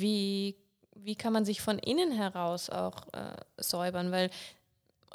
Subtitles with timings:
[0.00, 0.56] wie,
[0.94, 4.30] wie kann man sich von innen heraus auch äh, säubern, weil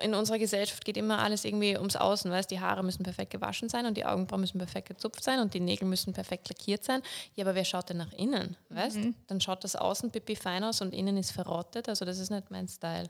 [0.01, 3.69] in unserer Gesellschaft geht immer alles irgendwie ums Außen, weißt die Haare müssen perfekt gewaschen
[3.69, 7.01] sein und die Augenbrauen müssen perfekt gezupft sein und die Nägel müssen perfekt lackiert sein.
[7.35, 8.97] Ja, aber wer schaut denn nach innen, weißt?
[8.97, 9.15] Mhm.
[9.27, 12.49] Dann schaut das Außen pipi fein aus und innen ist verrottet, also das ist nicht
[12.51, 13.09] mein Style.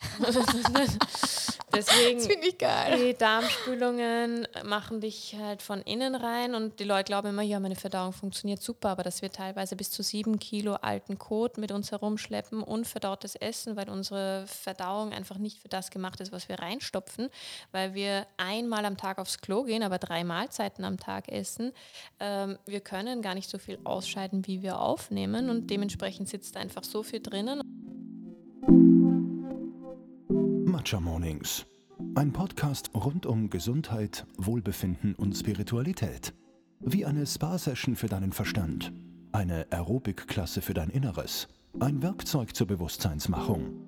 [1.72, 2.98] Deswegen, das finde ich geil.
[2.98, 7.76] Die Darmspülungen machen dich halt von innen rein und die Leute glauben immer, ja, meine
[7.76, 11.92] Verdauung funktioniert super, aber dass wir teilweise bis zu sieben Kilo alten Kot mit uns
[11.92, 17.28] herumschleppen, unverdautes Essen, weil unsere Verdauung einfach nicht für das gemacht ist, was wir reinstopfen,
[17.70, 21.72] weil wir einmal am Tag aufs Klo gehen, aber drei Mahlzeiten am Tag essen.
[22.18, 26.82] Ähm, wir können gar nicht so viel ausscheiden, wie wir aufnehmen und dementsprechend sitzt einfach
[26.82, 27.60] so viel drinnen.
[30.90, 31.66] Matcha Mornings.
[32.16, 36.34] Ein Podcast rund um Gesundheit, Wohlbefinden und Spiritualität.
[36.80, 38.92] Wie eine Spa-Session für deinen Verstand,
[39.30, 41.46] eine Aerobic-Klasse für dein Inneres,
[41.78, 43.84] ein Werkzeug zur Bewusstseinsmachung.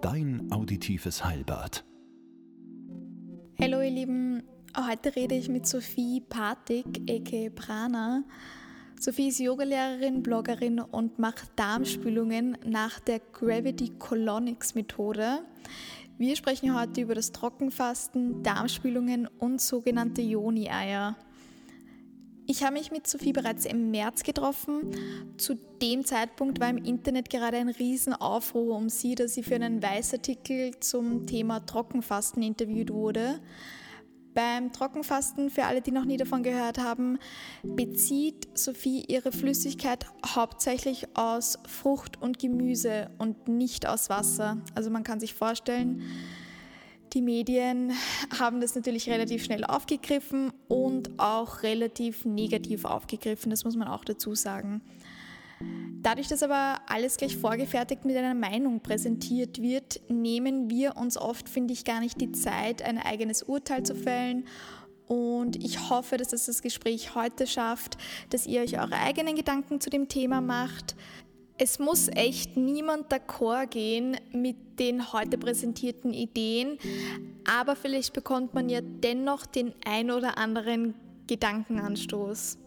[0.00, 1.84] Dein auditives Heilbad.
[3.60, 4.44] Hallo ihr Lieben,
[4.78, 8.24] heute rede ich mit Sophie Patik, aka Prana.
[8.98, 15.40] Sophie ist Yogalehrerin, Bloggerin und macht Darmspülungen nach der Gravity Colonics Methode.
[16.16, 21.16] Wir sprechen heute über das Trockenfasten, Darmspülungen und sogenannte Joni-Eier.
[22.46, 24.92] Ich habe mich mit Sophie bereits im März getroffen.
[25.38, 29.82] Zu dem Zeitpunkt war im Internet gerade ein Riesenaufruhr um sie, dass sie für einen
[29.82, 33.40] Weißartikel zum Thema Trockenfasten interviewt wurde.
[34.34, 37.18] Beim Trockenfasten, für alle, die noch nie davon gehört haben,
[37.62, 44.58] bezieht Sophie ihre Flüssigkeit hauptsächlich aus Frucht und Gemüse und nicht aus Wasser.
[44.74, 46.02] Also man kann sich vorstellen,
[47.12, 47.92] die Medien
[48.40, 54.04] haben das natürlich relativ schnell aufgegriffen und auch relativ negativ aufgegriffen, das muss man auch
[54.04, 54.82] dazu sagen.
[56.02, 61.48] Dadurch, dass aber alles gleich vorgefertigt mit einer Meinung präsentiert wird, nehmen wir uns oft,
[61.48, 64.44] finde ich, gar nicht die Zeit, ein eigenes Urteil zu fällen.
[65.06, 67.96] Und ich hoffe, dass es das Gespräch heute schafft,
[68.28, 70.94] dass ihr euch eure eigenen Gedanken zu dem Thema macht.
[71.56, 76.78] Es muss echt niemand d'accord gehen mit den heute präsentierten Ideen,
[77.48, 80.94] aber vielleicht bekommt man ja dennoch den ein oder anderen
[81.28, 82.58] Gedankenanstoß.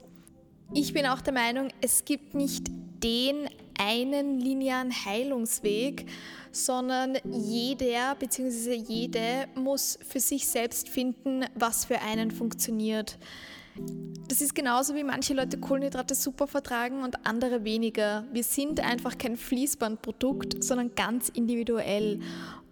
[0.74, 2.72] Ich bin auch der Meinung, es gibt nicht
[3.04, 3.48] den
[3.80, 6.06] einen linearen Heilungsweg,
[6.52, 8.74] sondern jeder bzw.
[8.74, 13.18] jede muss für sich selbst finden, was für einen funktioniert.
[14.28, 18.26] Das ist genauso wie manche Leute Kohlenhydrate super vertragen und andere weniger.
[18.34, 22.20] Wir sind einfach kein Fließbandprodukt, sondern ganz individuell.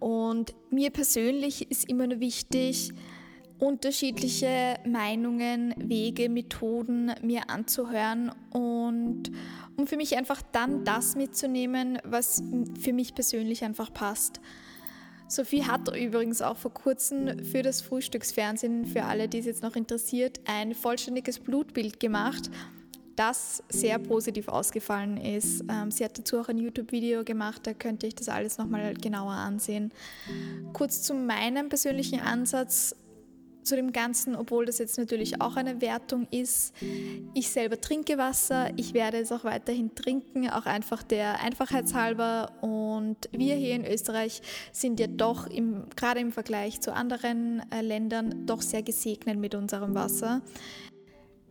[0.00, 2.92] Und mir persönlich ist immer nur wichtig,
[3.58, 9.30] unterschiedliche Meinungen, Wege, Methoden mir anzuhören und
[9.76, 12.42] um für mich einfach dann das mitzunehmen, was
[12.80, 14.40] für mich persönlich einfach passt.
[15.28, 19.74] Sophie hat übrigens auch vor kurzem für das Frühstücksfernsehen, für alle, die es jetzt noch
[19.74, 22.48] interessiert, ein vollständiges Blutbild gemacht,
[23.16, 25.64] das sehr positiv ausgefallen ist.
[25.68, 29.32] Ähm, sie hat dazu auch ein YouTube-Video gemacht, da könnte ich das alles nochmal genauer
[29.32, 29.90] ansehen.
[30.72, 32.94] Kurz zu meinem persönlichen Ansatz
[33.66, 36.74] zu dem Ganzen, obwohl das jetzt natürlich auch eine Wertung ist.
[37.34, 42.52] Ich selber trinke Wasser, ich werde es auch weiterhin trinken, auch einfach der Einfachheitshalber.
[42.60, 47.80] Und wir hier in Österreich sind ja doch im, gerade im Vergleich zu anderen äh,
[47.80, 50.42] Ländern doch sehr gesegnet mit unserem Wasser.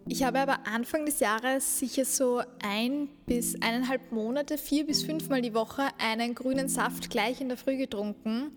[0.08, 5.42] Ich habe aber Anfang des Jahres sicher so ein bis eineinhalb Monate, vier bis fünfmal
[5.42, 8.52] die Woche einen grünen Saft gleich in der Früh getrunken.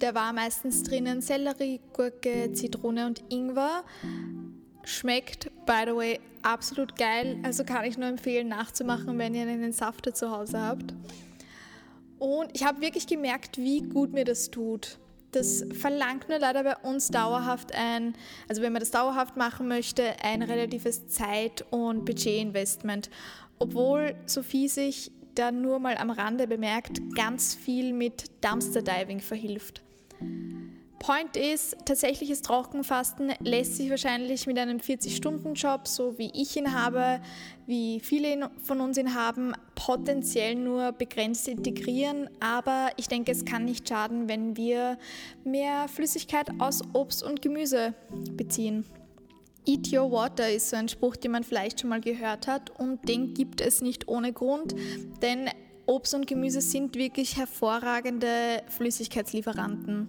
[0.00, 3.84] Der war meistens drinnen Sellerie, Gurke, Zitrone und Ingwer.
[4.84, 7.38] Schmeckt, by the way, absolut geil.
[7.42, 10.94] Also kann ich nur empfehlen, nachzumachen, wenn ihr einen Safter zu Hause habt.
[12.18, 14.98] Und ich habe wirklich gemerkt, wie gut mir das tut.
[15.32, 18.14] Das verlangt nur leider bei uns dauerhaft ein,
[18.48, 23.10] also wenn man das dauerhaft machen möchte, ein relatives Zeit- und Budgetinvestment.
[23.58, 29.83] Obwohl Sophie sich dann nur mal am Rande bemerkt, ganz viel mit Dumpster Diving verhilft.
[31.04, 37.20] Point ist, tatsächliches Trockenfasten lässt sich wahrscheinlich mit einem 40-Stunden-Job, so wie ich ihn habe,
[37.66, 42.30] wie viele von uns ihn haben, potenziell nur begrenzt integrieren.
[42.40, 44.96] Aber ich denke, es kann nicht schaden, wenn wir
[45.44, 47.92] mehr Flüssigkeit aus Obst und Gemüse
[48.32, 48.86] beziehen.
[49.66, 53.06] Eat Your Water ist so ein Spruch, den man vielleicht schon mal gehört hat und
[53.08, 54.74] den gibt es nicht ohne Grund,
[55.20, 55.50] denn
[55.86, 60.08] Obst und Gemüse sind wirklich hervorragende Flüssigkeitslieferanten.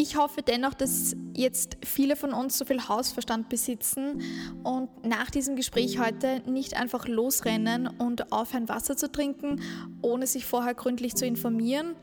[0.00, 4.22] Ich hoffe dennoch, dass jetzt viele von uns so viel Hausverstand besitzen
[4.62, 9.60] und nach diesem Gespräch heute nicht einfach losrennen und aufhören, Wasser zu trinken,
[10.00, 11.96] ohne sich vorher gründlich zu informieren.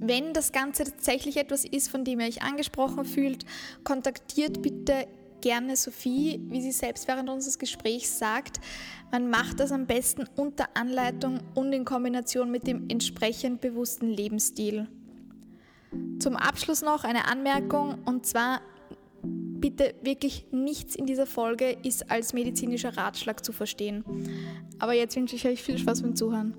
[0.00, 3.44] Wenn das Ganze tatsächlich etwas ist, von dem ihr euch angesprochen fühlt,
[3.82, 5.08] kontaktiert bitte
[5.40, 8.60] gerne Sophie, wie sie selbst während unseres Gesprächs sagt.
[9.10, 14.88] Man macht das am besten unter Anleitung und in Kombination mit dem entsprechend bewussten Lebensstil.
[16.18, 18.60] Zum Abschluss noch eine Anmerkung und zwar
[19.22, 24.04] bitte wirklich nichts in dieser Folge ist als medizinischer Ratschlag zu verstehen.
[24.78, 26.54] Aber jetzt wünsche ich euch viel Spaß beim Zuhören.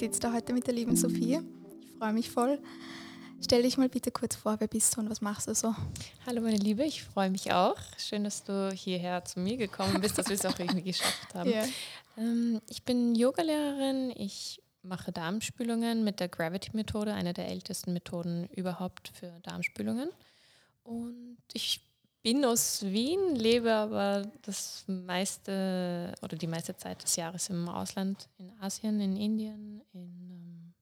[0.00, 1.40] Sitze da heute mit der lieben Sophie.
[1.82, 2.58] Ich freue mich voll.
[3.44, 5.74] Stell dich mal bitte kurz vor, wer bist du und was machst du so?
[6.24, 7.76] Hallo meine Liebe, ich freue mich auch.
[7.98, 11.50] Schön, dass du hierher zu mir gekommen bist, dass wir es auch irgendwie geschafft haben.
[11.54, 11.66] Yeah.
[12.16, 19.12] Ähm, ich bin Yogalehrerin, ich mache Darmspülungen mit der Gravity-Methode, einer der ältesten Methoden überhaupt
[19.12, 20.08] für Darmspülungen.
[20.82, 21.82] Und ich
[22.22, 28.28] bin aus Wien, lebe aber das meiste oder die meiste Zeit des Jahres im Ausland,
[28.38, 30.74] in Asien, in Indien, in ähm,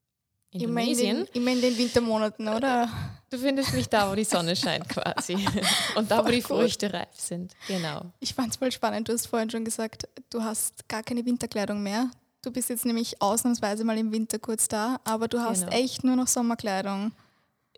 [0.50, 1.26] Indonesien.
[1.34, 2.88] Immer in, den, den Wintermonaten, oder?
[3.28, 5.34] Du findest mich da, wo die Sonne scheint quasi.
[5.94, 7.54] Und da, wo die Früchte reif sind.
[7.66, 8.02] Genau.
[8.20, 9.08] Ich fand es voll spannend.
[9.08, 12.10] Du hast vorhin schon gesagt, du hast gar keine Winterkleidung mehr.
[12.40, 15.72] Du bist jetzt nämlich ausnahmsweise mal im Winter kurz da, aber du hast genau.
[15.72, 17.12] echt nur noch Sommerkleidung.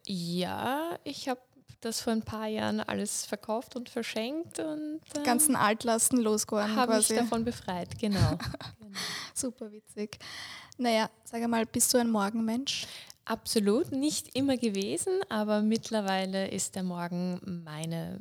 [0.06, 1.40] Ja, ich habe
[1.80, 6.98] das vor ein paar Jahren alles verkauft und verschenkt und äh, ganzen Altlasten losgeworden habe
[6.98, 8.18] ich davon befreit, genau.
[8.78, 8.98] genau.
[9.34, 10.18] Super witzig.
[10.76, 12.86] Naja, sag mal, bist du ein Morgenmensch?
[13.24, 18.18] Absolut, nicht immer gewesen, aber mittlerweile ist der Morgen meine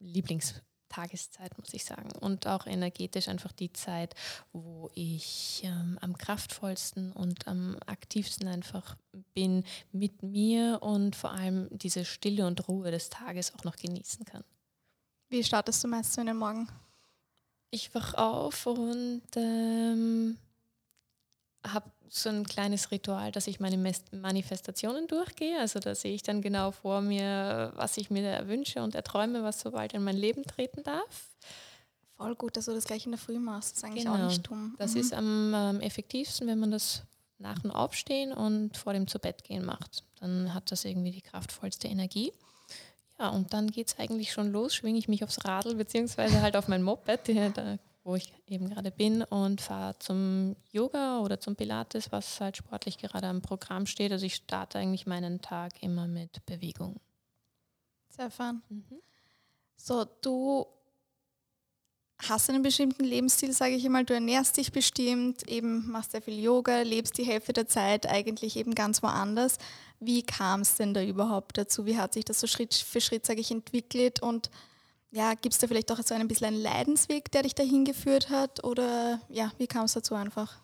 [0.00, 0.54] Lieblings
[0.88, 2.10] Tageszeit, muss ich sagen.
[2.20, 4.14] Und auch energetisch einfach die Zeit,
[4.52, 8.96] wo ich ähm, am kraftvollsten und am aktivsten einfach
[9.34, 14.24] bin mit mir und vor allem diese Stille und Ruhe des Tages auch noch genießen
[14.24, 14.44] kann.
[15.28, 16.68] Wie startest du meist so in den Morgen?
[17.70, 20.38] Ich wach auf und ähm,
[21.66, 23.76] habe so ein kleines Ritual, dass ich meine
[24.12, 25.58] Manifestationen durchgehe.
[25.58, 29.60] Also da sehe ich dann genau vor mir, was ich mir erwünsche und erträume, was
[29.60, 31.28] so bald in mein Leben treten darf.
[32.16, 33.72] Voll gut, dass du das gleich in der Früh machst.
[33.72, 34.16] Das ist eigentlich genau.
[34.16, 34.74] auch nicht dumm.
[34.78, 35.00] Das mhm.
[35.00, 37.02] ist am ähm, effektivsten, wenn man das
[37.38, 40.04] nach dem Aufstehen und vor dem Zubettgehen macht.
[40.20, 42.32] Dann hat das irgendwie die kraftvollste Energie.
[43.20, 46.56] Ja, und dann geht es eigentlich schon los, schwinge ich mich aufs Radl beziehungsweise halt
[46.56, 47.28] auf mein Moped.
[47.54, 47.78] Da
[48.08, 52.96] wo ich eben gerade bin und fahre zum Yoga oder zum Pilates, was halt sportlich
[52.96, 54.12] gerade am Programm steht.
[54.12, 56.98] Also ich starte eigentlich meinen Tag immer mit Bewegung.
[58.08, 58.62] Sehr fun.
[58.70, 59.02] Mhm.
[59.76, 60.66] So, du
[62.18, 64.06] hast einen bestimmten Lebensstil, sage ich einmal.
[64.06, 68.56] Du ernährst dich bestimmt, eben machst sehr viel Yoga, lebst die Hälfte der Zeit eigentlich
[68.56, 69.58] eben ganz woanders.
[70.00, 71.84] Wie kam es denn da überhaupt dazu?
[71.84, 74.48] Wie hat sich das so Schritt für Schritt, sage ich, entwickelt und
[75.10, 78.30] ja, gibt es da vielleicht auch so ein bisschen einen Leidensweg, der dich dahin geführt
[78.30, 78.64] hat?
[78.64, 80.58] Oder ja, wie kam es dazu einfach?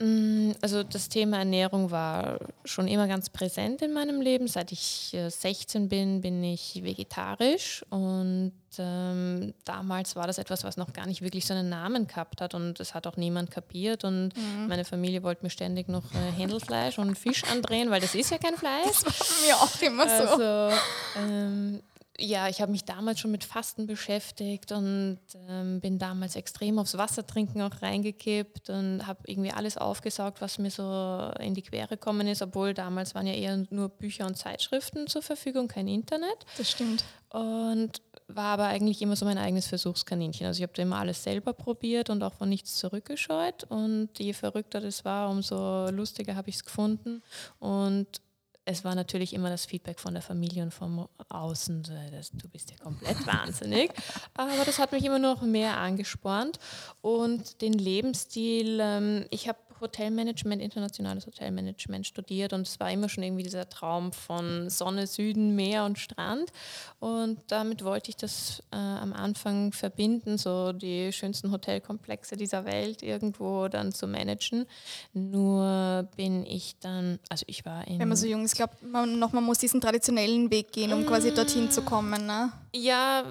[0.00, 4.46] Mm, also das Thema Ernährung war schon immer ganz präsent in meinem Leben.
[4.46, 10.76] Seit ich 16 äh, bin, bin ich vegetarisch und ähm, damals war das etwas, was
[10.76, 14.04] noch gar nicht wirklich so einen Namen gehabt hat und es hat auch niemand kapiert
[14.04, 14.68] und mhm.
[14.68, 18.38] meine Familie wollte mir ständig noch äh, Händelfleisch und Fisch andrehen, weil das ist ja
[18.38, 19.02] kein Fleisch.
[19.04, 20.44] Das war mir auch immer so.
[20.44, 20.76] Also,
[21.18, 21.82] ähm,
[22.20, 26.98] ja, ich habe mich damals schon mit Fasten beschäftigt und ähm, bin damals extrem aufs
[26.98, 32.26] Wassertrinken auch reingekippt und habe irgendwie alles aufgesaugt, was mir so in die Quere gekommen
[32.26, 36.44] ist, obwohl damals waren ja eher nur Bücher und Zeitschriften zur Verfügung, kein Internet.
[36.56, 37.04] Das stimmt.
[37.30, 40.46] Und war aber eigentlich immer so mein eigenes Versuchskaninchen.
[40.46, 43.64] Also ich habe immer alles selber probiert und auch von nichts zurückgescheut.
[43.64, 47.22] Und je verrückter das war, umso lustiger habe ich es gefunden.
[47.58, 48.20] Und
[48.68, 52.70] es war natürlich immer das Feedback von der Familie und vom Außen, dass du bist
[52.70, 53.90] ja komplett wahnsinnig.
[54.34, 56.58] Aber das hat mich immer noch mehr angespornt.
[57.00, 63.24] Und den Lebensstil, ähm, ich habe Hotelmanagement, internationales Hotelmanagement studiert und es war immer schon
[63.24, 66.52] irgendwie dieser Traum von Sonne, Süden, Meer und Strand.
[67.00, 73.02] Und damit wollte ich das äh, am Anfang verbinden, so die schönsten Hotelkomplexe dieser Welt
[73.02, 74.66] irgendwo dann zu managen.
[75.12, 77.98] Nur bin ich dann, also ich war in.
[77.98, 81.06] Wenn man so jung ist, ich glaube, man, man muss diesen traditionellen Weg gehen, um
[81.06, 82.26] quasi dorthin zu kommen.
[82.26, 82.52] Ne?
[82.74, 83.24] Ja,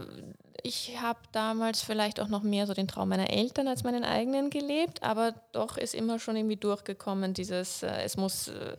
[0.67, 4.49] ich habe damals vielleicht auch noch mehr so den Traum meiner Eltern als meinen eigenen
[4.49, 8.75] gelebt, aber doch ist immer schon irgendwie durchgekommen, dieses, äh, es muss äh,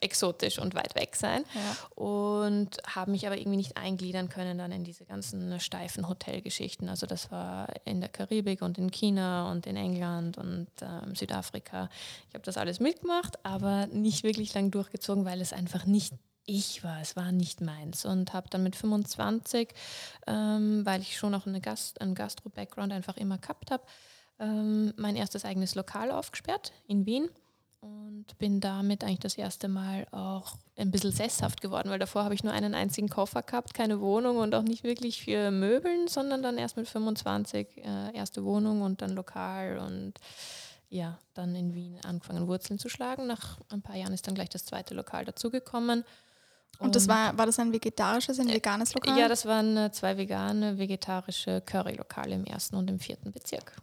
[0.00, 1.44] exotisch und weit weg sein.
[1.54, 2.02] Ja.
[2.02, 6.88] Und habe mich aber irgendwie nicht eingliedern können dann in diese ganzen steifen Hotelgeschichten.
[6.88, 11.88] Also das war in der Karibik und in China und in England und ähm, Südafrika.
[12.28, 16.14] Ich habe das alles mitgemacht, aber nicht wirklich lang durchgezogen, weil es einfach nicht
[16.50, 19.68] ich war, es war nicht meins und habe dann mit 25,
[20.26, 23.84] ähm, weil ich schon noch eine Gast, einen Gastro-Background einfach immer gehabt habe,
[24.40, 27.28] ähm, mein erstes eigenes Lokal aufgesperrt in Wien
[27.80, 32.34] und bin damit eigentlich das erste Mal auch ein bisschen sesshaft geworden, weil davor habe
[32.34, 36.42] ich nur einen einzigen Koffer gehabt, keine Wohnung und auch nicht wirklich für Möbeln, sondern
[36.42, 40.14] dann erst mit 25 äh, erste Wohnung und dann Lokal und
[40.88, 43.28] ja, dann in Wien angefangen Wurzeln zu schlagen.
[43.28, 46.04] Nach ein paar Jahren ist dann gleich das zweite Lokal dazugekommen.
[46.78, 49.18] Und, und das war, war das ein vegetarisches, ein äh, veganes Lokal?
[49.18, 53.74] Ja, das waren äh, zwei vegane, vegetarische Curry-Lokale im ersten und im vierten Bezirk.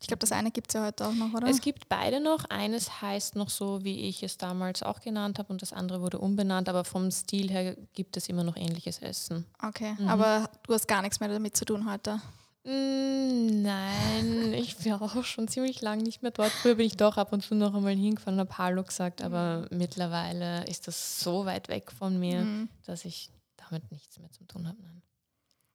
[0.00, 1.48] Ich glaube, das eine gibt es ja heute auch noch, oder?
[1.48, 2.44] Es gibt beide noch.
[2.50, 6.18] Eines heißt noch so, wie ich es damals auch genannt habe, und das andere wurde
[6.18, 9.44] umbenannt, aber vom Stil her gibt es immer noch ähnliches Essen.
[9.60, 10.08] Okay, mhm.
[10.08, 12.20] aber du hast gar nichts mehr damit zu tun heute?
[12.68, 16.50] Mm, nein, ich bin auch schon ziemlich lange nicht mehr dort.
[16.50, 19.66] Früher bin ich doch ab und zu noch einmal hingefahren und habe Hallo gesagt, aber
[19.70, 19.78] mhm.
[19.78, 22.68] mittlerweile ist das so weit weg von mir, mhm.
[22.84, 24.76] dass ich damit nichts mehr zu tun habe.
[24.82, 25.00] Nein.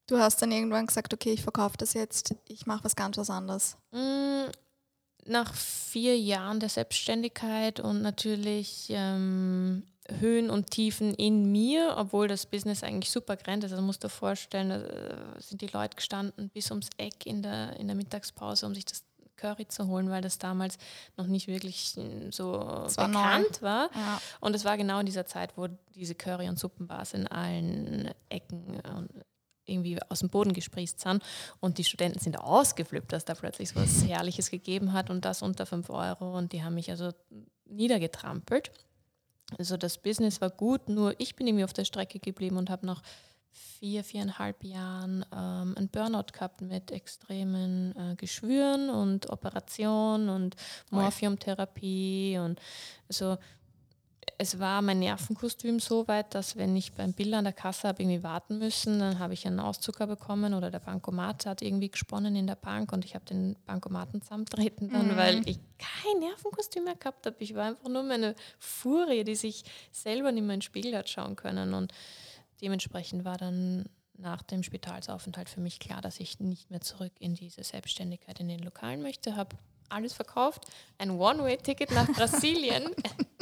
[0.05, 3.31] Du hast dann irgendwann gesagt, okay, ich verkaufe das jetzt, ich mache was ganz was
[3.31, 3.75] anderes.
[3.91, 4.51] Mm,
[5.25, 9.81] nach vier Jahren der Selbstständigkeit und natürlich ähm,
[10.19, 13.71] Höhen und Tiefen in mir, obwohl das Business eigentlich super grand ist.
[13.71, 17.79] Also musst du dir vorstellen, da sind die Leute gestanden bis ums Eck in der,
[17.79, 19.03] in der Mittagspause, um sich das
[19.37, 20.77] Curry zu holen, weil das damals
[21.17, 21.95] noch nicht wirklich
[22.29, 23.67] so war bekannt neu.
[23.67, 23.89] war.
[23.93, 24.21] Ja.
[24.39, 28.79] Und es war genau in dieser Zeit, wo diese Curry- und Suppenbars in allen Ecken
[29.65, 31.23] irgendwie aus dem Boden gesprießt sind.
[31.59, 35.41] Und die Studenten sind ausgeflippt, dass da plötzlich so was Herrliches gegeben hat und das
[35.41, 36.37] unter 5 Euro.
[36.37, 37.11] Und die haben mich also
[37.65, 38.71] niedergetrampelt.
[39.57, 42.85] Also das Business war gut, nur ich bin irgendwie auf der Strecke geblieben und habe
[42.85, 43.01] nach
[43.51, 50.55] vier, viereinhalb Jahren ähm, einen Burnout gehabt mit extremen äh, Geschwüren und Operationen und
[50.89, 52.59] Morphiumtherapie und
[53.09, 53.37] so
[54.43, 58.03] es war mein Nervenkostüm so weit, dass wenn ich beim Bill an der Kasse habe
[58.03, 62.35] irgendwie warten müssen, dann habe ich einen Auszucker bekommen oder der Bankomat hat irgendwie gesponnen
[62.35, 65.15] in der Bank und ich habe den Bankomaten zusammentreten dann, mhm.
[65.15, 67.37] weil ich kein Nervenkostüm mehr gehabt habe.
[67.39, 71.07] Ich war einfach nur meine Furie, die sich selber nicht mehr in den Spiegel hat
[71.07, 71.93] schauen können und
[72.61, 73.85] dementsprechend war dann
[74.17, 78.49] nach dem Spitalsaufenthalt für mich klar, dass ich nicht mehr zurück in diese Selbstständigkeit in
[78.49, 79.55] den Lokalen möchte, habe
[79.93, 80.65] alles verkauft,
[80.97, 82.89] ein One-Way-Ticket nach Brasilien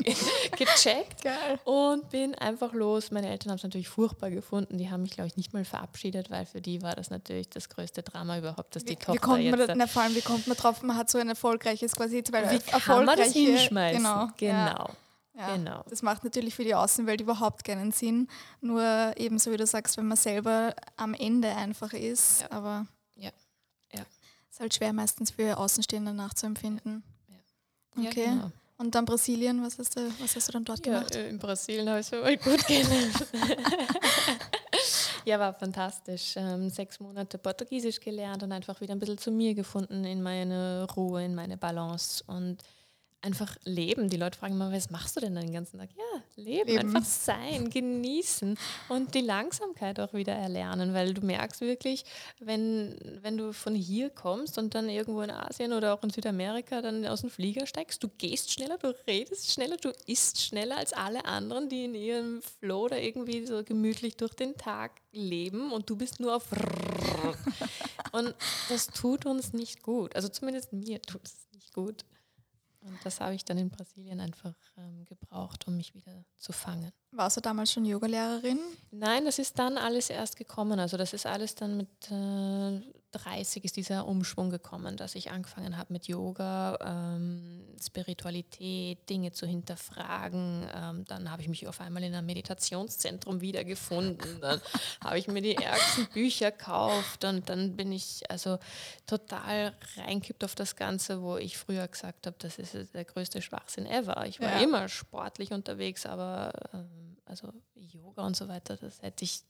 [0.58, 1.60] gecheckt Geil.
[1.64, 3.12] und bin einfach los.
[3.12, 4.78] Meine Eltern haben es natürlich furchtbar gefunden.
[4.78, 7.70] Die haben mich, glaube ich, nicht mal verabschiedet, weil für die war das natürlich das
[7.70, 9.70] größte Drama überhaupt, dass die wie, Tochter wie kommt man jetzt...
[9.70, 12.50] Da, na, vor allem, wie kommt man drauf, man hat so ein erfolgreiches, quasi zwei
[12.52, 14.04] wie kann man das hinschmeißen?
[14.04, 14.28] Genau.
[14.38, 14.56] genau.
[14.56, 14.90] Ja.
[15.34, 15.84] Ja, genau.
[15.90, 18.28] Das macht natürlich für die Außenwelt überhaupt keinen Sinn.
[18.60, 22.42] Nur ebenso wie du sagst, wenn man selber am Ende einfach ist.
[22.42, 22.52] Ja.
[22.52, 23.51] Aber ist
[24.62, 27.04] halt schwer meistens für Außenstehende nachzuempfinden.
[27.98, 28.10] Ja.
[28.10, 28.26] Okay.
[28.26, 28.52] Ja, genau.
[28.78, 31.14] Und dann Brasilien, was hast du, was hast du dann dort gemacht?
[31.16, 33.28] In Brasilien habe ich es mal gut gelernt.
[35.26, 36.34] ja, war fantastisch.
[36.36, 40.88] Ähm, sechs Monate Portugiesisch gelernt und einfach wieder ein bisschen zu mir gefunden, in meine
[40.96, 42.24] Ruhe, in meine Balance.
[42.26, 42.58] Und
[43.22, 44.10] einfach leben.
[44.10, 45.90] Die Leute fragen immer, was machst du denn den ganzen Tag?
[45.96, 48.58] Ja, leben, leben, einfach sein, genießen
[48.90, 52.04] und die Langsamkeit auch wieder erlernen, weil du merkst wirklich,
[52.40, 56.82] wenn, wenn du von hier kommst und dann irgendwo in Asien oder auch in Südamerika
[56.82, 60.94] dann aus dem Flieger steigst, du gehst schneller, du redest schneller, du isst schneller als
[60.94, 65.90] alle anderen, die in ihrem Flow da irgendwie so gemütlich durch den Tag leben und
[65.90, 66.46] du bist nur auf
[68.12, 68.34] und
[68.70, 70.16] das tut uns nicht gut.
[70.16, 72.04] Also zumindest mir tut es nicht gut.
[72.82, 76.92] Und das habe ich dann in Brasilien einfach ähm, gebraucht, um mich wieder zu fangen.
[77.12, 78.60] Warst du damals schon Yogalehrerin?
[78.90, 80.80] Nein, das ist dann alles erst gekommen.
[80.80, 85.78] Also das ist alles dann mit äh, 30 ist dieser Umschwung gekommen, dass ich angefangen
[85.78, 90.68] habe mit Yoga, ähm, Spiritualität, Dinge zu hinterfragen.
[90.74, 94.40] Ähm, dann habe ich mich auf einmal in einem Meditationszentrum wiedergefunden.
[94.42, 94.62] Dann
[95.04, 98.58] habe ich mir die ärgsten Bücher gekauft und dann bin ich also
[99.06, 103.86] total reinkippt auf das Ganze, wo ich früher gesagt habe, das ist der größte Schwachsinn
[103.86, 104.26] ever.
[104.26, 104.64] Ich war ja.
[104.64, 109.42] immer sportlich unterwegs, aber ähm, also Yoga und so weiter, das hätte ich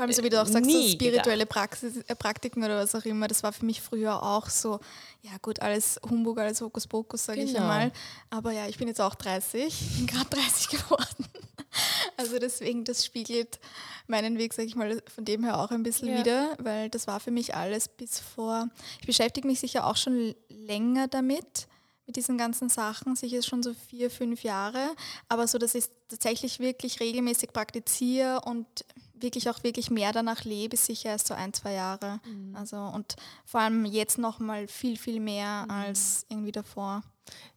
[0.00, 3.04] vor allem, so wie du auch sagst, so spirituelle Praxis, äh, Praktiken oder was auch
[3.04, 4.80] immer, das war für mich früher auch so,
[5.20, 7.50] ja gut, alles Humbug, alles Hokuspokus, sage genau.
[7.50, 7.92] ich einmal.
[8.30, 11.26] Aber ja, ich bin jetzt auch 30, bin gerade 30 geworden.
[12.16, 13.60] Also deswegen, das spiegelt
[14.06, 16.20] meinen Weg, sage ich mal, von dem her auch ein bisschen ja.
[16.20, 20.34] wieder, weil das war für mich alles bis vor, ich beschäftige mich sicher auch schon
[20.48, 21.68] länger damit,
[22.06, 24.96] mit diesen ganzen Sachen, sicher schon so vier, fünf Jahre,
[25.28, 28.66] aber so, dass ich tatsächlich wirklich regelmäßig praktiziere und
[29.22, 32.20] wirklich auch wirklich mehr danach lebe, sicher erst so ein, zwei Jahre.
[32.24, 32.56] Mhm.
[32.56, 35.70] Also und vor allem jetzt nochmal viel, viel mehr mhm.
[35.70, 37.02] als irgendwie davor.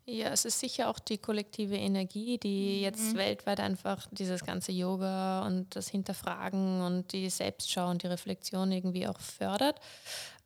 [0.06, 2.84] Ja, es ist sicher auch die kollektive Energie, die mhm.
[2.84, 8.72] jetzt weltweit einfach dieses ganze Yoga und das Hinterfragen und die Selbstschau und die Reflexion
[8.72, 9.80] irgendwie auch fördert.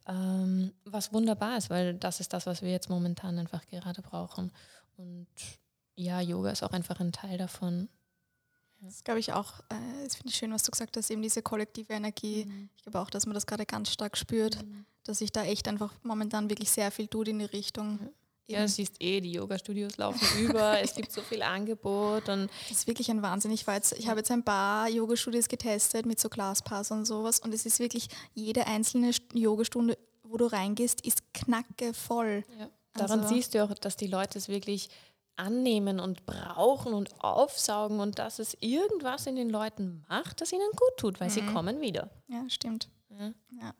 [0.07, 4.51] Ähm, was wunderbar ist, weil das ist das, was wir jetzt momentan einfach gerade brauchen.
[4.95, 5.27] Und
[5.95, 7.89] ja, Yoga ist auch einfach ein Teil davon.
[8.81, 11.41] Das glaube ich auch, äh, das finde ich schön, was du gesagt hast, eben diese
[11.41, 12.46] kollektive Energie.
[12.46, 12.69] Mhm.
[12.75, 14.86] Ich glaube auch, dass man das gerade ganz stark spürt, mhm.
[15.03, 17.93] dass sich da echt einfach momentan wirklich sehr viel tut in die Richtung.
[17.93, 18.10] Mhm.
[18.50, 22.29] Ja, du siehst eh, die Yoga-Studios laufen über, es gibt so viel Angebot.
[22.29, 23.51] Und das ist wirklich ein Wahnsinn.
[23.51, 23.65] Ich,
[23.98, 27.79] ich habe jetzt ein paar Yoga-Studios getestet mit so Glaspass und sowas und es ist
[27.79, 32.46] wirklich jede einzelne Yogastunde, wo du reingehst, ist knacke voll.
[32.57, 32.69] Ja.
[32.93, 34.89] Daran also, siehst du auch, dass die Leute es wirklich
[35.38, 40.70] annehmen und brauchen und aufsaugen und dass es irgendwas in den Leuten macht, das ihnen
[40.72, 41.34] gut tut, weil mhm.
[41.34, 42.10] sie kommen wieder.
[42.27, 42.89] Ja, stimmt.
[43.10, 43.32] Ja.
[43.62, 43.74] Ja.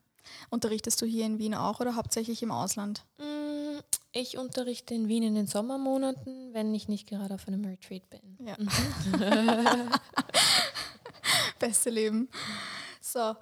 [0.50, 3.06] Unterrichtest du hier in Wien auch oder hauptsächlich im Ausland?
[3.18, 3.80] Mm,
[4.12, 8.38] ich unterrichte in Wien in den Sommermonaten, wenn ich nicht gerade auf einem Retreat bin.
[8.40, 8.56] Ja.
[8.58, 9.90] Mhm.
[11.60, 12.30] Beste Leben.
[13.02, 13.36] So,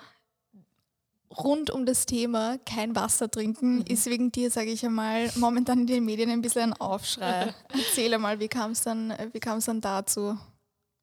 [1.37, 3.85] rund um das Thema kein Wasser trinken mhm.
[3.87, 7.53] ist wegen dir, sage ich einmal, momentan in den Medien ein bisschen ein Aufschrei.
[7.69, 9.13] Erzähl einmal, wie kam es dann,
[9.65, 10.37] dann dazu?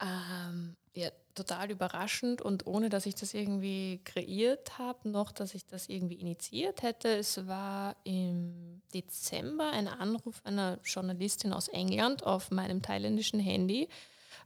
[0.00, 5.66] Ähm, ja, total überraschend und ohne, dass ich das irgendwie kreiert habe, noch, dass ich
[5.66, 7.08] das irgendwie initiiert hätte.
[7.08, 13.88] Es war im Dezember ein Anruf einer Journalistin aus England auf meinem thailändischen Handy,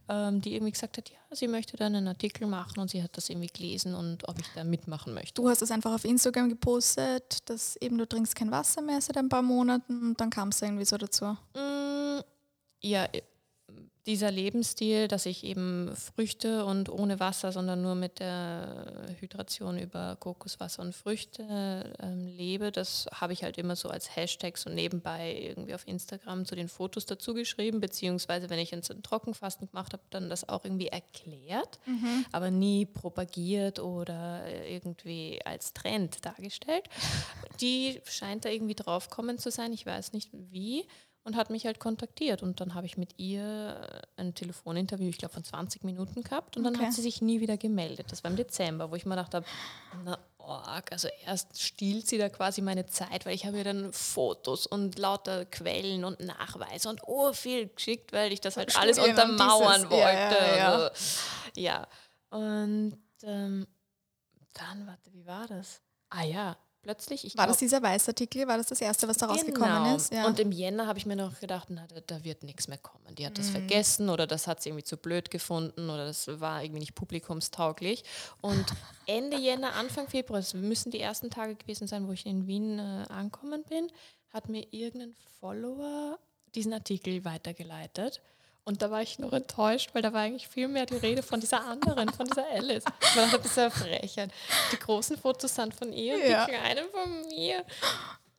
[0.09, 3.17] ähm, die irgendwie gesagt hat, ja, sie möchte dann einen Artikel machen und sie hat
[3.17, 5.35] das irgendwie gelesen und ob ich da mitmachen möchte.
[5.35, 9.17] Du hast das einfach auf Instagram gepostet, dass eben du trinkst kein Wasser mehr seit
[9.17, 11.37] ein paar Monaten und dann kam es irgendwie so dazu.
[11.55, 12.21] Mm,
[12.81, 13.09] ja,
[14.07, 20.17] dieser Lebensstil, dass ich eben Früchte und ohne Wasser, sondern nur mit der Hydration über
[20.21, 25.37] Kokoswasser und Früchte ähm, lebe, das habe ich halt immer so als Hashtags und nebenbei
[25.41, 30.03] irgendwie auf Instagram zu den Fotos dazu geschrieben, beziehungsweise wenn ich ein Trockenfasten gemacht habe,
[30.11, 32.25] dann das auch irgendwie erklärt, mhm.
[32.31, 36.85] aber nie propagiert oder irgendwie als Trend dargestellt.
[37.61, 40.87] Die scheint da irgendwie draufkommen zu sein, ich weiß nicht wie
[41.27, 42.43] und hat mich halt kontaktiert.
[42.43, 46.57] Und dann habe ich mit ihr ein Telefoninterview, ich glaube von 20 Minuten gehabt.
[46.57, 46.87] Und dann okay.
[46.87, 48.07] hat sie sich nie wieder gemeldet.
[48.11, 49.45] Das war im Dezember, wo ich mir gedacht habe,
[50.05, 53.93] na org, also erst stiehlt sie da quasi meine Zeit, weil ich habe ihr dann
[53.93, 58.97] Fotos und lauter Quellen und Nachweise und oh viel geschickt, weil ich das halt Studien
[58.97, 59.99] alles untermauern dieses, wollte.
[59.99, 60.91] Ja, ja, ja.
[61.57, 61.89] ja.
[62.31, 63.67] und ähm,
[64.53, 65.81] dann, warte, wie war das?
[66.09, 66.57] Ah ja,
[66.87, 67.25] plötzlich.
[67.25, 68.47] Ich war glaub, das dieser Weißartikel?
[68.47, 69.39] War das das erste, was da genau.
[69.39, 70.13] rausgekommen ist?
[70.13, 70.27] Ja.
[70.27, 73.13] Und im Jänner habe ich mir noch gedacht, na, da, da wird nichts mehr kommen.
[73.17, 73.37] Die hat mhm.
[73.39, 76.95] das vergessen oder das hat sie irgendwie zu blöd gefunden oder das war irgendwie nicht
[76.95, 78.05] publikumstauglich.
[78.41, 78.65] Und
[79.07, 82.79] Ende Jänner, Anfang Februar, das müssen die ersten Tage gewesen sein, wo ich in Wien
[82.79, 83.91] äh, angekommen bin,
[84.33, 86.19] hat mir irgendein Follower
[86.55, 88.23] diesen Artikel weitergeleitet.
[88.69, 91.39] Und da war ich noch enttäuscht, weil da war eigentlich viel mehr die Rede von
[91.39, 92.83] dieser anderen, von dieser Alice.
[93.01, 94.33] Ich war ein bisschen frechheit.
[94.73, 96.45] Die großen Fotos sind von ihr und ja.
[96.45, 97.65] die kleinen von mir.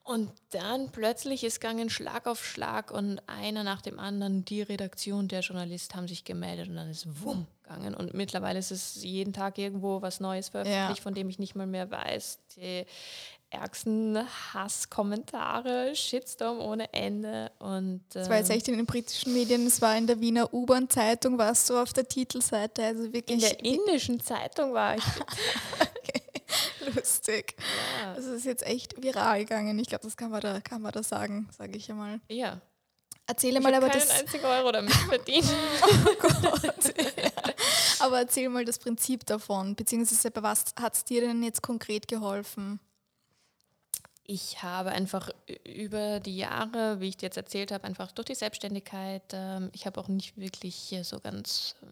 [0.04, 5.28] Und dann plötzlich ist gegangen Schlag auf Schlag und einer nach dem anderen, die Redaktion,
[5.28, 7.94] der Journalist haben sich gemeldet und dann ist wumm gegangen.
[7.94, 11.02] Und mittlerweile ist es jeden Tag irgendwo was Neues veröffentlicht, ja.
[11.02, 12.38] von dem ich nicht mal mehr weiß.
[12.56, 12.84] Die
[13.50, 14.18] ärgsten
[14.52, 17.50] Hasskommentare, Shitstorm ohne Ende.
[17.58, 20.52] Und, äh, das war jetzt echt in den britischen Medien, es war in der Wiener
[20.52, 22.84] U-Bahn-Zeitung, war es so auf der Titelseite.
[22.84, 25.04] Also wirklich in der indischen Zeitung war ich.
[25.80, 26.22] okay.
[26.94, 27.56] Lustig.
[28.02, 28.14] Ja.
[28.14, 29.78] Das ist jetzt echt viral gegangen.
[29.78, 32.20] Ich glaube, das kann man da, kann man da sagen, sage ich einmal.
[32.28, 32.60] Ja.
[33.26, 34.08] Erzähle mal aber das.
[34.08, 35.46] einzigen Euro damit verdient.
[35.82, 36.94] oh Gott.
[36.96, 37.30] Ja.
[38.00, 42.08] Aber erzähl mal das Prinzip davon, beziehungsweise bei was hat es dir denn jetzt konkret
[42.08, 42.80] geholfen?
[44.30, 45.30] Ich habe einfach
[45.64, 49.86] über die Jahre, wie ich dir jetzt erzählt habe, einfach durch die Selbstständigkeit, ähm, ich
[49.86, 51.88] habe auch nicht wirklich so ganz, ähm,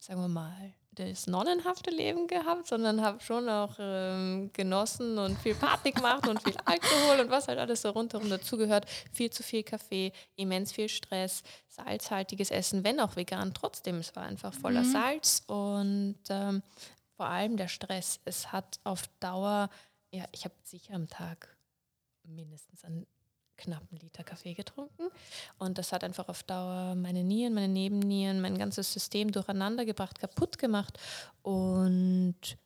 [0.00, 5.54] sagen wir mal, das nonnenhafte Leben gehabt, sondern habe schon auch ähm, genossen und viel
[5.54, 8.86] Party gemacht und viel Alkohol und was halt alles so rundherum dazugehört.
[9.12, 14.24] Viel zu viel Kaffee, immens viel Stress, salzhaltiges Essen, wenn auch vegan, trotzdem, es war
[14.24, 14.92] einfach voller mhm.
[14.92, 16.62] Salz und ähm,
[17.16, 18.18] vor allem der Stress.
[18.24, 19.70] Es hat auf Dauer
[20.14, 21.56] ja, ich habe sicher am Tag
[22.22, 23.06] mindestens einen
[23.56, 25.08] knappen Liter Kaffee getrunken.
[25.58, 30.18] Und das hat einfach auf Dauer meine Nieren, meine Nebennieren, mein ganzes System durcheinander gebracht,
[30.18, 30.98] kaputt gemacht.
[31.42, 32.56] Und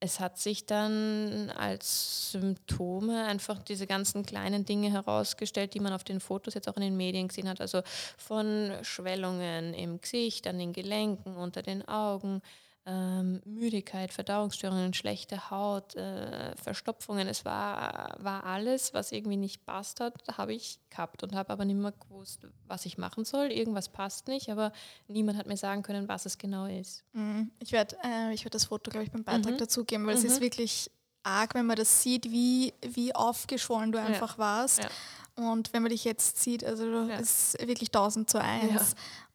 [0.00, 6.04] es hat sich dann als Symptome einfach diese ganzen kleinen Dinge herausgestellt, die man auf
[6.04, 7.60] den Fotos jetzt auch in den Medien gesehen hat.
[7.60, 7.82] Also
[8.16, 12.40] von Schwellungen im Gesicht, an den Gelenken, unter den Augen,
[12.86, 17.28] ähm, Müdigkeit, Verdauungsstörungen, schlechte Haut, äh, Verstopfungen.
[17.28, 21.64] Es war, war alles, was irgendwie nicht passt hat, habe ich gehabt und habe aber
[21.64, 23.52] nicht mehr gewusst, was ich machen soll.
[23.52, 24.72] Irgendwas passt nicht, aber
[25.08, 27.04] niemand hat mir sagen können, was es genau ist.
[27.12, 27.50] Mhm.
[27.58, 29.58] Ich werde äh, werd das Foto, glaube ich, beim Beitrag mhm.
[29.58, 30.24] dazugeben, weil mhm.
[30.24, 30.90] es ist wirklich
[31.22, 34.38] arg, wenn man das sieht, wie, wie aufgeschwollen du einfach ja.
[34.38, 34.82] warst.
[34.82, 34.88] Ja.
[35.36, 37.16] Und wenn man dich jetzt sieht, also ja.
[37.16, 38.72] ist wirklich 1000 zu 1.
[38.72, 38.80] Ja.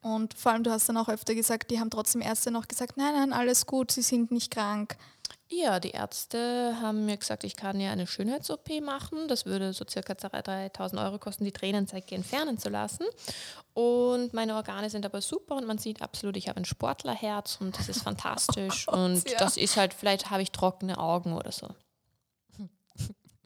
[0.06, 2.96] Und vor allem, du hast dann auch öfter gesagt, die haben trotzdem Ärzte noch gesagt,
[2.96, 4.98] nein, nein, alles gut, sie sind nicht krank.
[5.50, 9.28] Ja, die Ärzte haben mir gesagt, ich kann ja eine Schönheits-OP machen.
[9.28, 13.08] Das würde so circa 3000 Euro kosten, die Tränensäcke entfernen zu lassen.
[13.74, 17.76] Und meine Organe sind aber super und man sieht absolut, ich habe ein Sportlerherz und
[17.76, 18.86] das ist fantastisch.
[18.88, 19.40] Oh und ja.
[19.40, 21.68] das ist halt, vielleicht habe ich trockene Augen oder so.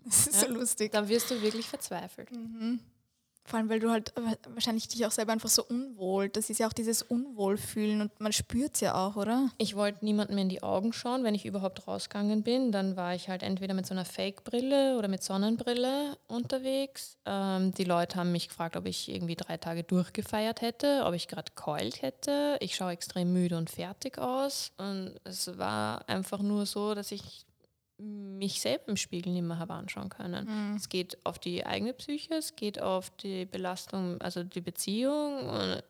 [0.03, 0.47] Das ist ja?
[0.47, 0.91] so lustig.
[0.91, 2.31] Dann wirst du wirklich verzweifelt.
[2.31, 2.81] Mhm.
[3.49, 4.13] Vor allem, weil du halt
[4.53, 8.31] wahrscheinlich dich auch selber einfach so unwohl, das ist ja auch dieses Unwohlfühlen und man
[8.31, 9.49] spürt es ja auch, oder?
[9.57, 12.71] Ich wollte niemandem in die Augen schauen, wenn ich überhaupt rausgegangen bin.
[12.71, 17.17] Dann war ich halt entweder mit so einer Fake-Brille oder mit Sonnenbrille unterwegs.
[17.25, 21.27] Ähm, die Leute haben mich gefragt, ob ich irgendwie drei Tage durchgefeiert hätte, ob ich
[21.27, 22.57] gerade keult hätte.
[22.59, 24.73] Ich schaue extrem müde und fertig aus.
[24.77, 27.47] Und es war einfach nur so, dass ich
[27.99, 30.45] mich selbst im Spiegel nicht mehr habe anschauen können.
[30.45, 30.75] Mhm.
[30.75, 35.83] Es geht auf die eigene Psyche, es geht auf die Belastung, also die Beziehung und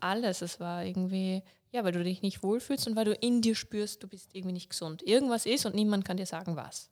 [0.00, 0.42] alles.
[0.42, 4.02] Es war irgendwie, ja, weil du dich nicht wohlfühlst und weil du in dir spürst,
[4.02, 5.02] du bist irgendwie nicht gesund.
[5.02, 6.90] Irgendwas ist und niemand kann dir sagen, was.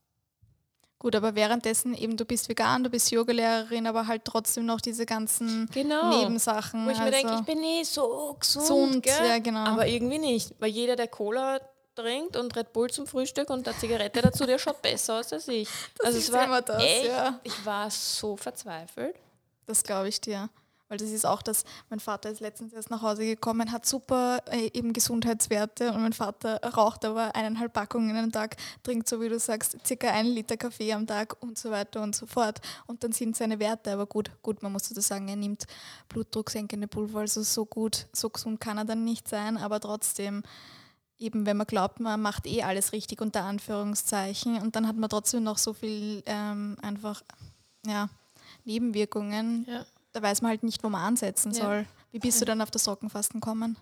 [1.01, 5.07] Gut, aber währenddessen eben, du bist vegan, du bist Yogalehrerin, aber halt trotzdem noch diese
[5.07, 6.18] ganzen genau.
[6.18, 6.87] Nebensachen.
[6.87, 9.61] Wo ich also mir denke, ich bin eh so gesund, gesund ja, genau.
[9.61, 10.55] aber irgendwie nicht.
[10.59, 11.61] Weil jeder, der Cola
[11.98, 15.48] trinkt und Red Bull zum Frühstück und eine Zigarette dazu, der schaut besser aus als
[15.48, 15.68] ich.
[15.98, 17.40] Das also es war das, echt, ja.
[17.42, 19.16] ich war so verzweifelt.
[19.66, 20.48] Das glaube ich dir.
[20.88, 24.38] Weil das ist auch das, mein Vater ist letztens erst nach Hause gekommen, hat super
[24.50, 29.28] äh, eben Gesundheitswerte und mein Vater raucht aber eineinhalb Packungen am Tag, trinkt so wie
[29.28, 32.61] du sagst, circa einen Liter Kaffee am Tag und so weiter und so fort.
[32.87, 35.66] Und dann sind seine Werte, aber gut, gut, man muss dazu sagen, er nimmt
[36.08, 40.42] blutdrucksenkende Pulver, also so gut, so gesund kann er dann nicht sein, aber trotzdem
[41.18, 45.11] eben wenn man glaubt, man macht eh alles richtig unter Anführungszeichen und dann hat man
[45.11, 47.22] trotzdem noch so viel ähm, einfach
[47.87, 48.09] ja,
[48.64, 49.66] Nebenwirkungen.
[49.68, 49.85] Ja.
[50.12, 51.64] Da weiß man halt nicht, wo man ansetzen ja.
[51.64, 51.87] soll.
[52.12, 53.76] Wie bist du dann auf das Sockenfasten gekommen?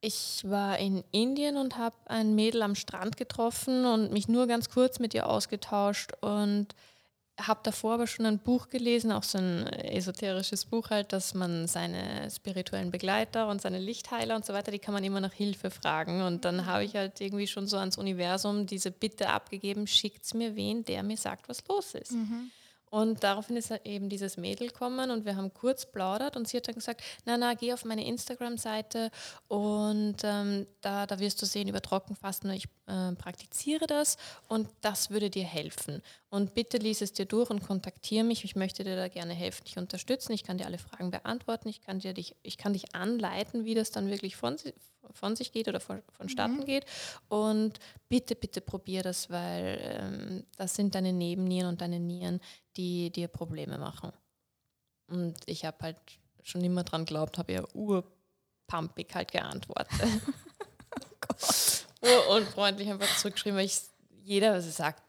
[0.00, 4.68] Ich war in Indien und habe ein Mädel am Strand getroffen und mich nur ganz
[4.68, 6.68] kurz mit ihr ausgetauscht und
[7.38, 11.66] habe davor aber schon ein Buch gelesen, auch so ein esoterisches Buch halt, dass man
[11.66, 15.70] seine spirituellen Begleiter und seine Lichtheiler und so weiter, die kann man immer nach Hilfe
[15.70, 16.22] fragen.
[16.22, 20.56] Und dann habe ich halt irgendwie schon so ans Universum diese Bitte abgegeben, schickt mir
[20.56, 22.12] wen, der mir sagt, was los ist.
[22.12, 22.50] Mhm.
[22.96, 26.68] Und daraufhin ist eben dieses Mädel gekommen und wir haben kurz plaudert und sie hat
[26.68, 29.10] dann gesagt, na na, geh auf meine Instagram-Seite
[29.48, 34.16] und ähm, da, da wirst du sehen über Trockenfasten, ich äh, praktiziere das
[34.48, 36.00] und das würde dir helfen.
[36.30, 39.64] Und bitte lies es dir durch und kontaktiere mich, ich möchte dir da gerne helfen,
[39.64, 42.94] dich unterstützen, ich kann dir alle Fragen beantworten, ich kann, dir dich, ich kann dich
[42.94, 44.56] anleiten, wie das dann wirklich von,
[45.12, 46.64] von sich geht oder von, vonstatten mhm.
[46.64, 46.86] geht.
[47.28, 52.40] Und bitte, bitte probier das, weil ähm, das sind deine Nebennieren und deine Nieren,
[52.76, 54.12] die dir Probleme machen.
[55.08, 55.96] Und ich habe halt
[56.42, 60.00] schon immer dran geglaubt, habe ja urpumpig halt geantwortet.
[62.02, 63.80] oh Urunfreundlich einfach zurückgeschrieben, weil ich
[64.22, 65.02] jeder, was er sagt,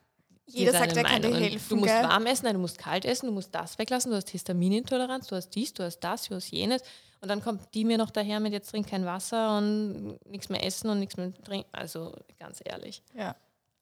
[0.47, 1.69] jeder sagt, er kann dir helfen.
[1.69, 2.03] Du musst gell?
[2.03, 5.35] warm essen, nein, du musst kalt essen, du musst das weglassen, du hast Histaminintoleranz, du
[5.35, 6.81] hast dies, du hast das, du hast jenes.
[7.19, 10.63] Und dann kommt die mir noch daher mit, jetzt trink kein Wasser und nichts mehr
[10.63, 11.69] essen und nichts mehr trinken.
[11.71, 13.01] Also ganz ehrlich.
[13.15, 13.35] Ja.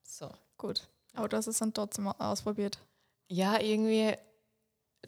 [0.04, 0.30] So.
[0.58, 0.88] Gut.
[1.14, 2.78] Aber du hast es dann trotzdem ausprobiert.
[3.28, 4.14] Ja, irgendwie,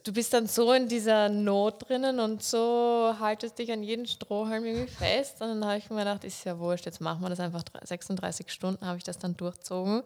[0.04, 4.66] du bist dann so in dieser Not drinnen und so haltest dich an jeden Strohhalm
[4.66, 5.42] irgendwie fest.
[5.42, 8.52] Und dann habe ich mir gedacht, ist ja wurscht, jetzt machen wir das einfach 36
[8.52, 10.04] Stunden, habe ich das dann durchzogen.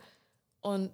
[0.61, 0.91] Und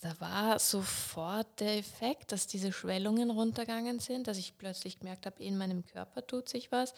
[0.00, 5.42] da war sofort der Effekt, dass diese Schwellungen runtergegangen sind, dass ich plötzlich gemerkt habe,
[5.42, 6.94] in meinem Körper tut sich was,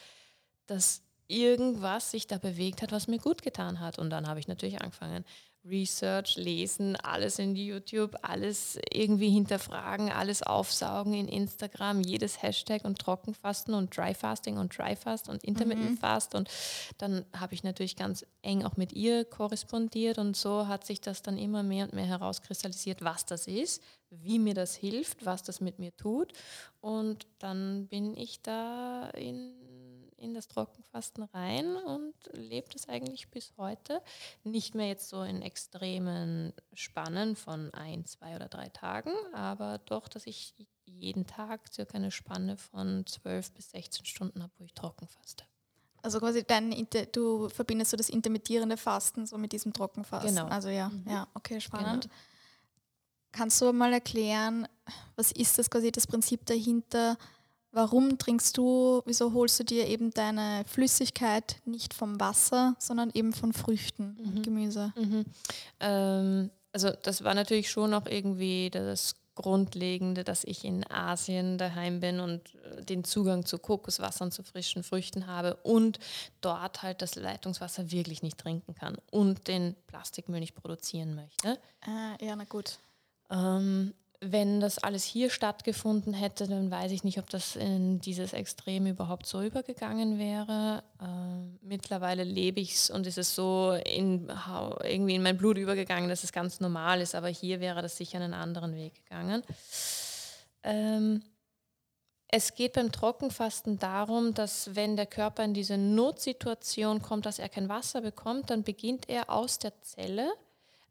[0.67, 3.99] dass irgendwas sich da bewegt hat, was mir gut getan hat.
[3.99, 5.25] Und dann habe ich natürlich angefangen,
[5.65, 12.99] Research, lesen, alles in YouTube, alles irgendwie hinterfragen, alles aufsaugen in Instagram, jedes Hashtag und
[12.99, 15.97] Trockenfasten und Dryfasting und Dryfast und Intermittent mhm.
[15.97, 16.35] Fast.
[16.35, 16.49] Und
[16.97, 21.21] dann habe ich natürlich ganz eng auch mit ihr korrespondiert und so hat sich das
[21.21, 25.61] dann immer mehr und mehr herauskristallisiert, was das ist, wie mir das hilft, was das
[25.61, 26.33] mit mir tut.
[26.81, 29.62] Und dann bin ich da in
[30.23, 34.01] in das Trockenfasten rein und lebe das eigentlich bis heute.
[34.43, 40.07] Nicht mehr jetzt so in extremen Spannen von ein, zwei oder drei Tagen, aber doch,
[40.07, 40.55] dass ich
[40.85, 45.43] jeden Tag circa eine Spanne von 12 bis 16 Stunden habe, wo ich trocken faste.
[46.01, 50.35] Also quasi dein, du verbindest so das intermittierende Fasten so mit diesem Trockenfasten.
[50.35, 50.47] Genau.
[50.47, 51.05] Also ja, mhm.
[51.07, 52.03] ja, okay, spannend.
[52.03, 52.15] Genau.
[53.31, 54.67] Kannst du mal erklären,
[55.15, 57.17] was ist das quasi das Prinzip dahinter?
[57.73, 63.33] Warum trinkst du, wieso holst du dir eben deine Flüssigkeit nicht vom Wasser, sondern eben
[63.33, 64.29] von Früchten mhm.
[64.29, 64.93] und Gemüse?
[64.95, 65.25] Mhm.
[65.79, 71.99] Ähm, also das war natürlich schon auch irgendwie das Grundlegende, dass ich in Asien daheim
[71.99, 75.97] bin und äh, den Zugang zu Kokoswasser und zu frischen Früchten habe und
[76.41, 81.59] dort halt das Leitungswasser wirklich nicht trinken kann und den Plastikmüll nicht produzieren möchte.
[81.81, 82.77] Äh, ja, na gut.
[83.31, 83.95] Ähm,
[84.31, 88.87] wenn das alles hier stattgefunden hätte, dann weiß ich nicht, ob das in dieses Extrem
[88.87, 90.83] überhaupt so übergegangen wäre.
[91.01, 94.31] Ähm, mittlerweile lebe ich es und es ist so in,
[94.83, 98.19] irgendwie in mein Blut übergegangen, dass es ganz normal ist, aber hier wäre das sicher
[98.19, 99.43] einen anderen Weg gegangen.
[100.63, 101.21] Ähm,
[102.29, 107.49] es geht beim Trockenfasten darum, dass wenn der Körper in diese Notsituation kommt, dass er
[107.49, 110.31] kein Wasser bekommt, dann beginnt er aus der Zelle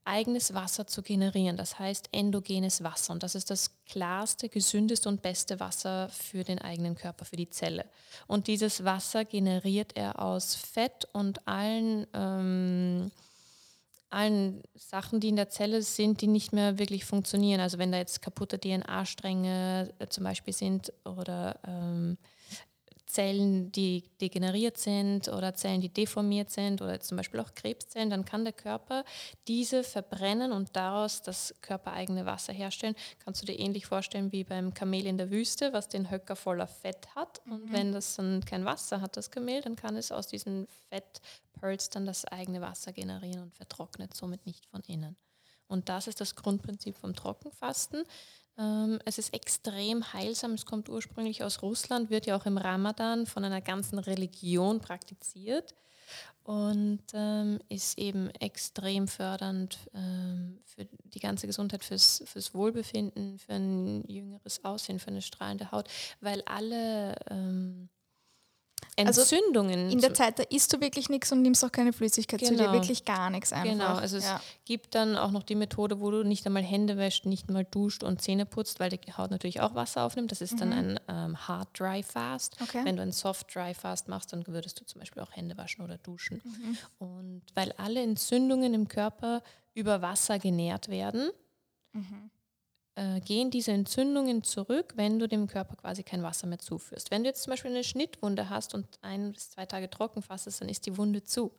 [0.04, 3.12] eigenes Wasser zu generieren, das heißt endogenes Wasser.
[3.12, 7.50] Und das ist das klarste, gesündeste und beste Wasser für den eigenen Körper, für die
[7.50, 7.84] Zelle.
[8.26, 13.10] Und dieses Wasser generiert er aus Fett und allen, ähm,
[14.10, 17.60] allen Sachen, die in der Zelle sind, die nicht mehr wirklich funktionieren.
[17.60, 22.18] Also wenn da jetzt kaputte DNA-Stränge äh, zum Beispiel sind oder ähm,
[23.12, 28.24] Zellen, die degeneriert sind oder Zellen, die deformiert sind oder zum Beispiel auch Krebszellen, dann
[28.24, 29.04] kann der Körper
[29.48, 32.94] diese verbrennen und daraus das körpereigene Wasser herstellen.
[33.18, 36.66] Kannst du dir ähnlich vorstellen wie beim Kamel in der Wüste, was den Höcker voller
[36.66, 37.42] Fett hat.
[37.44, 37.72] Und mhm.
[37.72, 42.06] wenn das dann kein Wasser hat, das Kamel, dann kann es aus diesen Fettpearls dann
[42.06, 45.16] das eigene Wasser generieren und vertrocknet somit nicht von innen.
[45.68, 48.04] Und das ist das Grundprinzip vom Trockenfasten.
[48.58, 50.52] Ähm, es ist extrem heilsam.
[50.52, 55.74] Es kommt ursprünglich aus Russland, wird ja auch im Ramadan von einer ganzen Religion praktiziert
[56.44, 63.54] und ähm, ist eben extrem fördernd ähm, für die ganze Gesundheit, fürs, fürs Wohlbefinden, für
[63.54, 65.88] ein jüngeres Aussehen, für eine strahlende Haut,
[66.20, 67.14] weil alle
[68.96, 69.84] Entzündungen.
[69.84, 72.50] Also in der Zeit, da isst du wirklich nichts und nimmst auch keine Flüssigkeit genau.
[72.50, 72.74] zu dir, genau.
[72.74, 73.70] wirklich gar nichts einfach.
[73.70, 74.40] Genau, also es ja.
[74.64, 78.02] gibt dann auch noch die Methode, wo du nicht einmal Hände wäscht, nicht mal duscht
[78.02, 80.30] und Zähne putzt, weil die Haut natürlich auch Wasser aufnimmt.
[80.30, 80.58] Das ist mhm.
[80.58, 82.60] dann ein ähm, Hard Dry Fast.
[82.60, 82.82] Okay.
[82.84, 85.82] Wenn du ein Soft Dry Fast machst, dann würdest du zum Beispiel auch Hände waschen
[85.82, 86.42] oder duschen.
[86.44, 86.78] Mhm.
[86.98, 89.42] Und weil alle Entzündungen im Körper
[89.74, 91.30] über Wasser genährt werden,
[91.92, 92.30] mhm
[92.94, 97.10] äh, gehen diese Entzündungen zurück, wenn du dem Körper quasi kein Wasser mehr zuführst.
[97.10, 100.60] Wenn du jetzt zum Beispiel eine Schnittwunde hast und ein bis zwei Tage trocken fassest,
[100.60, 101.52] dann ist die Wunde zu,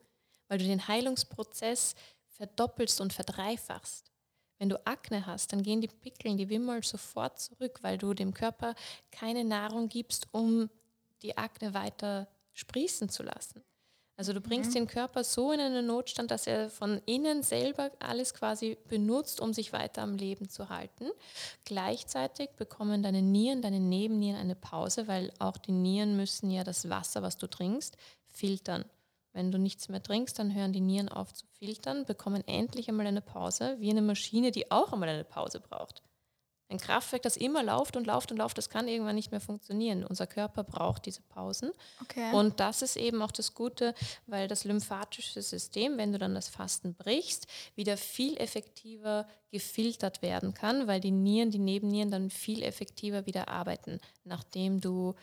[0.48, 1.96] weil du den Heilungsprozess
[2.28, 4.12] verdoppelst und verdreifachst.
[4.60, 8.34] Wenn du Akne hast, dann gehen die Pickeln, die Wimmel sofort zurück, weil du dem
[8.34, 8.76] Körper
[9.12, 10.70] keine Nahrung gibst, um
[11.22, 13.64] die Akne weiter sprießen zu lassen.
[14.24, 14.76] Also du bringst mhm.
[14.76, 19.52] den Körper so in einen Notstand, dass er von innen selber alles quasi benutzt, um
[19.52, 21.08] sich weiter am Leben zu halten.
[21.66, 26.88] Gleichzeitig bekommen deine Nieren, deine Nebennieren eine Pause, weil auch die Nieren müssen ja das
[26.88, 27.98] Wasser, was du trinkst,
[28.30, 28.86] filtern.
[29.34, 33.08] Wenn du nichts mehr trinkst, dann hören die Nieren auf zu filtern, bekommen endlich einmal
[33.08, 36.02] eine Pause, wie eine Maschine, die auch einmal eine Pause braucht.
[36.70, 40.04] Ein Kraftwerk, das immer läuft und läuft und läuft, das kann irgendwann nicht mehr funktionieren.
[40.04, 41.72] Unser Körper braucht diese Pausen.
[42.02, 42.34] Okay.
[42.34, 43.94] Und das ist eben auch das Gute,
[44.26, 50.54] weil das lymphatische System, wenn du dann das Fasten brichst, wieder viel effektiver gefiltert werden
[50.54, 55.14] kann, weil die Nieren, die Nebennieren dann viel effektiver wieder arbeiten, nachdem du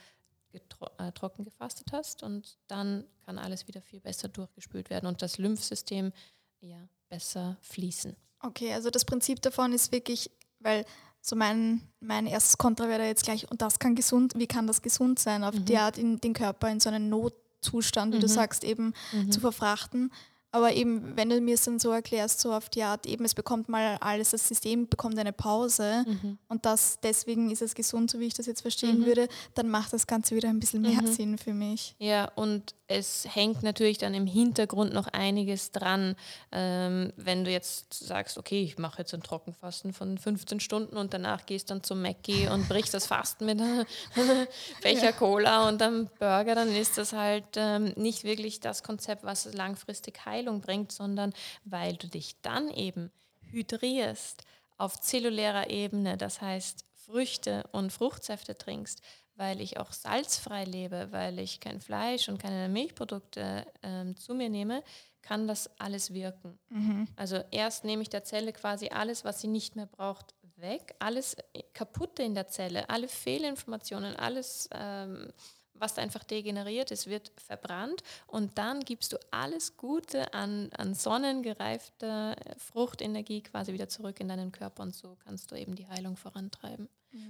[0.97, 5.37] äh, trocken gefastet hast und dann kann alles wieder viel besser durchgespült werden und das
[5.37, 6.11] Lymphsystem
[6.59, 6.77] ja
[7.09, 8.15] besser fließen.
[8.41, 10.85] Okay, also das Prinzip davon ist wirklich, weil
[11.21, 14.81] so mein, mein erstes Kontra wäre jetzt gleich, und das kann gesund, wie kann das
[14.81, 15.65] gesund sein, auf mhm.
[15.65, 18.21] die Art in den Körper in so einen Notzustand, wie mhm.
[18.21, 19.31] du sagst, eben mhm.
[19.31, 20.11] zu verfrachten.
[20.53, 23.33] Aber eben, wenn du mir es dann so erklärst, so auf die Art, eben es
[23.33, 26.37] bekommt mal alles, das System bekommt eine Pause mhm.
[26.49, 29.05] und das deswegen ist es gesund, so wie ich das jetzt verstehen mhm.
[29.05, 31.07] würde, dann macht das Ganze wieder ein bisschen mehr mhm.
[31.07, 31.95] Sinn für mich.
[31.99, 36.15] Ja, und es hängt natürlich dann im Hintergrund noch einiges dran.
[36.51, 41.13] Ähm, wenn du jetzt sagst, okay, ich mache jetzt ein Trockenfasten von 15 Stunden und
[41.13, 43.85] danach gehst dann zum Mackie und brichst das Fasten mit einem
[44.81, 45.11] Becher ja.
[45.11, 50.25] Cola und einem Burger, dann ist das halt ähm, nicht wirklich das Konzept, was langfristig
[50.25, 53.11] Heilung bringt, sondern weil du dich dann eben
[53.51, 54.43] hydrierst
[54.77, 59.01] auf zellulärer Ebene, das heißt Früchte und Fruchtsäfte trinkst,
[59.41, 64.49] weil ich auch salzfrei lebe, weil ich kein Fleisch und keine Milchprodukte ähm, zu mir
[64.49, 64.83] nehme,
[65.23, 66.59] kann das alles wirken.
[66.69, 67.07] Mhm.
[67.15, 71.35] Also erst nehme ich der Zelle quasi alles, was sie nicht mehr braucht, weg, alles
[71.73, 75.33] kaputte in der Zelle, alle Fehlinformationen, alles, ähm,
[75.73, 82.35] was einfach degeneriert ist, wird verbrannt und dann gibst du alles Gute an, an sonnengereifter
[82.57, 86.87] Fruchtenergie quasi wieder zurück in deinen Körper und so kannst du eben die Heilung vorantreiben.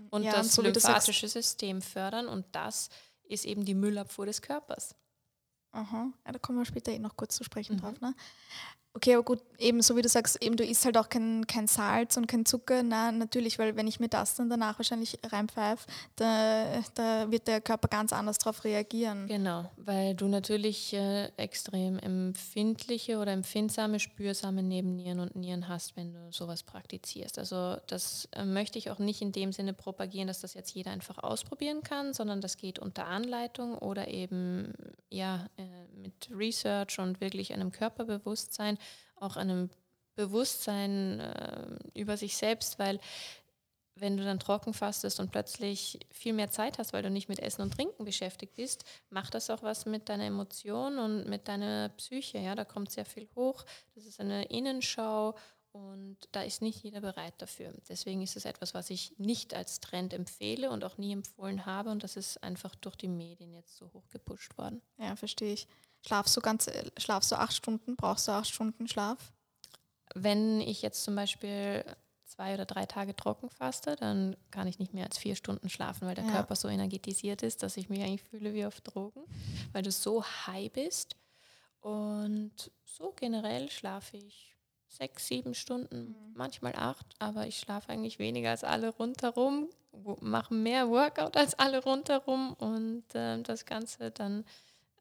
[0.10, 2.90] Und ja, das und lymphatische System fördern und das
[3.24, 4.96] ist eben die Müllabfuhr des Körpers.
[5.72, 7.82] Aha, ja, da kommen wir später eh noch kurz zu sprechen mhm.
[7.82, 8.02] drauf.
[8.02, 8.14] Ne?
[8.94, 11.68] Okay, aber gut, eben so wie du sagst, eben du isst halt auch kein, kein
[11.68, 12.84] Salz und kein Zucker.
[12.84, 17.62] Na, natürlich, weil wenn ich mir das dann danach wahrscheinlich reinpfeife, da, da wird der
[17.62, 19.28] Körper ganz anders darauf reagieren.
[19.28, 26.12] Genau, weil du natürlich äh, extrem empfindliche oder empfindsame, spürsame Nebennieren und Nieren hast, wenn
[26.12, 27.40] du sowas praktizierst.
[27.40, 30.92] Also das äh, möchte ich auch nicht in dem Sinne propagieren, dass das jetzt jeder
[30.92, 34.74] einfach ausprobieren kann, sondern das geht unter Anleitung oder eben
[35.10, 35.64] ja äh,
[35.98, 38.78] mit Research und wirklich einem Körperbewusstsein
[39.22, 39.70] auch einem
[40.16, 43.00] Bewusstsein äh, über sich selbst, weil
[43.96, 47.40] wenn du dann trocken fastest und plötzlich viel mehr Zeit hast, weil du nicht mit
[47.40, 51.90] Essen und Trinken beschäftigt bist, macht das auch was mit deiner Emotion und mit deiner
[51.90, 52.40] Psyche.
[52.40, 53.64] Ja, da kommt sehr viel hoch.
[53.94, 55.36] Das ist eine Innenschau
[55.72, 57.74] und da ist nicht jeder bereit dafür.
[57.88, 61.92] Deswegen ist es etwas, was ich nicht als Trend empfehle und auch nie empfohlen habe.
[61.92, 64.82] Und das ist einfach durch die Medien jetzt so hoch gepusht worden.
[64.98, 65.68] Ja, verstehe ich.
[66.06, 67.96] Schlafst du ganz, schlafst du acht Stunden?
[67.96, 69.34] Brauchst du acht Stunden Schlaf?
[70.14, 71.86] Wenn ich jetzt zum Beispiel
[72.26, 76.08] zwei oder drei Tage trocken faste, dann kann ich nicht mehr als vier Stunden schlafen,
[76.08, 76.32] weil der ja.
[76.32, 79.24] Körper so energetisiert ist, dass ich mich eigentlich fühle wie auf Drogen,
[79.74, 81.16] weil du so high bist.
[81.82, 84.56] Und so generell schlafe ich
[84.88, 86.34] sechs, sieben Stunden, mhm.
[86.36, 89.70] manchmal acht, aber ich schlafe eigentlich weniger als alle rundherum,
[90.20, 94.46] mache mehr Workout als alle rundherum und äh, das Ganze dann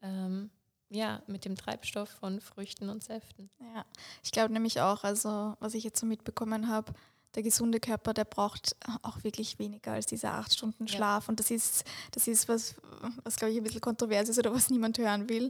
[0.01, 0.49] ähm,
[0.91, 3.49] ja, mit dem Treibstoff von Früchten und Säften.
[3.73, 3.85] Ja,
[4.23, 6.93] ich glaube nämlich auch, also was ich jetzt so mitbekommen habe,
[7.35, 11.25] der gesunde Körper, der braucht auch wirklich weniger als diese acht Stunden Schlaf.
[11.25, 11.29] Ja.
[11.29, 12.75] Und das ist, das ist was,
[13.23, 15.49] was glaube ich ein bisschen kontrovers ist oder was niemand hören will.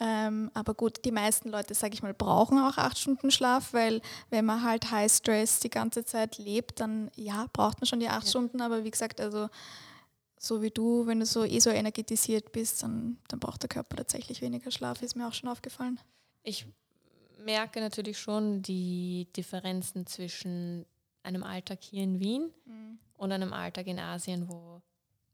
[0.00, 4.02] Ähm, aber gut, die meisten Leute, sage ich mal, brauchen auch acht Stunden Schlaf, weil
[4.30, 8.08] wenn man halt High Stress die ganze Zeit lebt, dann ja, braucht man schon die
[8.08, 8.30] acht ja.
[8.30, 8.60] Stunden.
[8.60, 9.48] Aber wie gesagt, also
[10.42, 13.96] so wie du, wenn du so eh so energetisiert bist, dann, dann braucht der Körper
[13.96, 16.00] tatsächlich weniger Schlaf, ist mir auch schon aufgefallen.
[16.42, 16.66] Ich
[17.44, 20.86] merke natürlich schon die Differenzen zwischen
[21.22, 22.98] einem Alltag hier in Wien mhm.
[23.18, 24.80] und einem Alltag in Asien, wo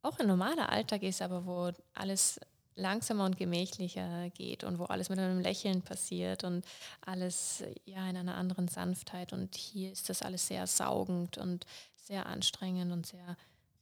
[0.02, 2.40] auch ein normaler Alltag ist, aber wo alles
[2.74, 6.66] langsamer und gemächlicher geht und wo alles mit einem Lächeln passiert und
[7.00, 9.32] alles ja in einer anderen Sanftheit.
[9.32, 11.64] Und hier ist das alles sehr saugend und
[11.94, 13.36] sehr anstrengend und sehr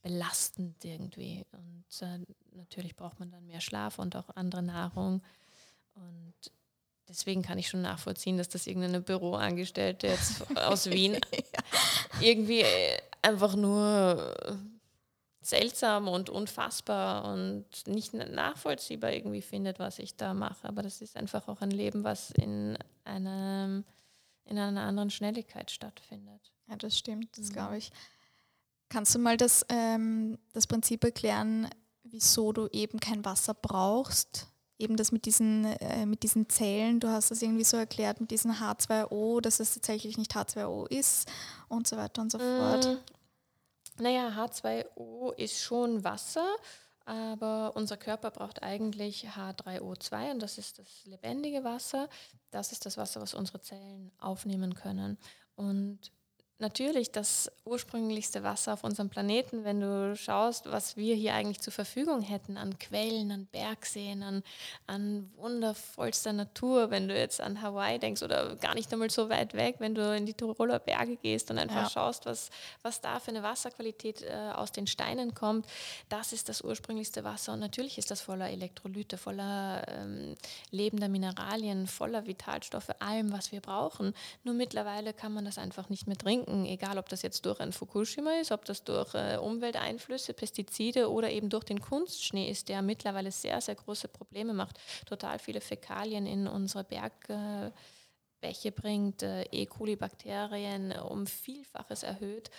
[0.04, 1.44] belastend irgendwie.
[1.50, 2.18] Und äh,
[2.52, 5.22] natürlich braucht man dann mehr Schlaf und auch andere Nahrung.
[5.94, 6.34] Und
[7.08, 11.18] deswegen kann ich schon nachvollziehen, dass das irgendeine Büroangestellte jetzt aus Wien
[12.20, 14.36] irgendwie äh, einfach nur
[15.40, 20.68] seltsam und unfassbar und nicht nachvollziehbar irgendwie findet, was ich da mache.
[20.68, 23.84] Aber das ist einfach auch ein Leben, was in, einem,
[24.44, 26.52] in einer anderen Schnelligkeit stattfindet.
[26.68, 27.52] Ja, das stimmt, das mhm.
[27.54, 27.90] glaube ich.
[28.88, 31.68] Kannst du mal das, ähm, das Prinzip erklären,
[32.02, 34.46] wieso du eben kein Wasser brauchst?
[34.78, 38.30] Eben das mit diesen, äh, mit diesen Zellen, du hast das irgendwie so erklärt mit
[38.30, 41.30] diesem H2O, dass es tatsächlich nicht H2O ist
[41.68, 42.86] und so weiter und so fort.
[42.86, 46.46] Mm, naja, H2O ist schon Wasser,
[47.04, 52.08] aber unser Körper braucht eigentlich H3O2 und das ist das lebendige Wasser.
[52.50, 55.18] Das ist das Wasser, was unsere Zellen aufnehmen können.
[55.54, 56.10] Und
[56.64, 61.72] natürlich das ursprünglichste Wasser auf unserem Planeten, wenn du schaust, was wir hier eigentlich zur
[61.72, 64.42] Verfügung hätten an Quellen, an Bergseen, an,
[64.86, 69.52] an wundervollster Natur, wenn du jetzt an Hawaii denkst oder gar nicht einmal so weit
[69.52, 71.90] weg, wenn du in die Tiroler Berge gehst und einfach ja.
[71.90, 72.50] schaust, was,
[72.82, 75.66] was da für eine Wasserqualität äh, aus den Steinen kommt,
[76.08, 80.34] das ist das ursprünglichste Wasser und natürlich ist das voller Elektrolyte, voller ähm,
[80.70, 84.14] lebender Mineralien, voller Vitalstoffe, allem, was wir brauchen.
[84.44, 87.60] Nur mittlerweile kann man das einfach nicht mehr trinken trinken, egal ob das jetzt durch
[87.60, 92.68] ein Fukushima ist, ob das durch äh, Umwelteinflüsse, Pestizide oder eben durch den Kunstschnee ist,
[92.68, 97.72] der mittlerweile sehr, sehr große Probleme macht, total viele Fäkalien in unsere Bergbäche
[98.72, 99.66] bringt, äh, E.
[99.66, 102.50] coli-Bakterien um Vielfaches erhöht.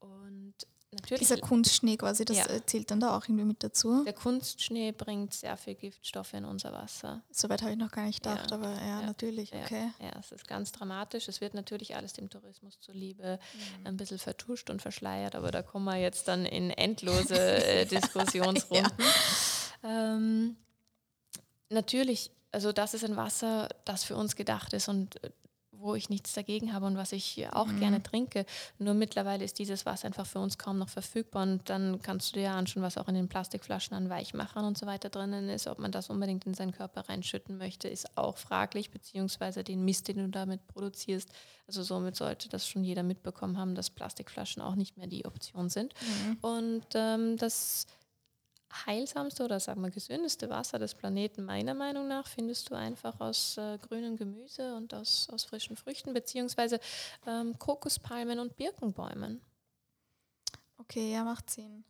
[0.00, 0.54] Und
[0.94, 1.20] natürlich.
[1.20, 2.66] Dieser Kunstschnee quasi, das ja.
[2.66, 4.04] zählt dann da auch irgendwie mit dazu.
[4.04, 7.22] Der Kunstschnee bringt sehr viel Giftstoffe in unser Wasser.
[7.30, 8.56] Soweit habe ich noch gar nicht gedacht, ja.
[8.56, 9.90] aber ja, ja, natürlich, okay.
[10.00, 11.28] Ja, es ist ganz dramatisch.
[11.28, 13.86] Es wird natürlich alles dem Tourismus zuliebe mhm.
[13.86, 18.92] ein bisschen vertuscht und verschleiert, aber da kommen wir jetzt dann in endlose äh, Diskussionsrunden.
[19.82, 20.56] Ähm,
[21.68, 25.30] natürlich, also das ist ein Wasser, das für uns gedacht ist und äh,
[25.78, 27.80] wo ich nichts dagegen habe und was ich auch mhm.
[27.80, 28.46] gerne trinke.
[28.78, 32.34] Nur mittlerweile ist dieses Wasser einfach für uns kaum noch verfügbar und dann kannst du
[32.34, 35.66] dir ja anschauen, was auch in den Plastikflaschen an Weichmachern und so weiter drinnen ist.
[35.66, 40.08] Ob man das unbedingt in seinen Körper reinschütten möchte, ist auch fraglich, beziehungsweise den Mist,
[40.08, 41.30] den du damit produzierst.
[41.66, 45.68] Also somit sollte das schon jeder mitbekommen haben, dass Plastikflaschen auch nicht mehr die Option
[45.68, 45.94] sind.
[46.00, 46.38] Mhm.
[46.40, 47.86] Und ähm, das
[48.86, 53.56] heilsamste oder sagen wir gesündeste Wasser des Planeten meiner Meinung nach findest du einfach aus
[53.56, 56.80] äh, grünem Gemüse und aus, aus frischen Früchten beziehungsweise
[57.26, 59.40] ähm, Kokospalmen und Birkenbäumen.
[60.78, 61.84] Okay, ja, macht Sinn.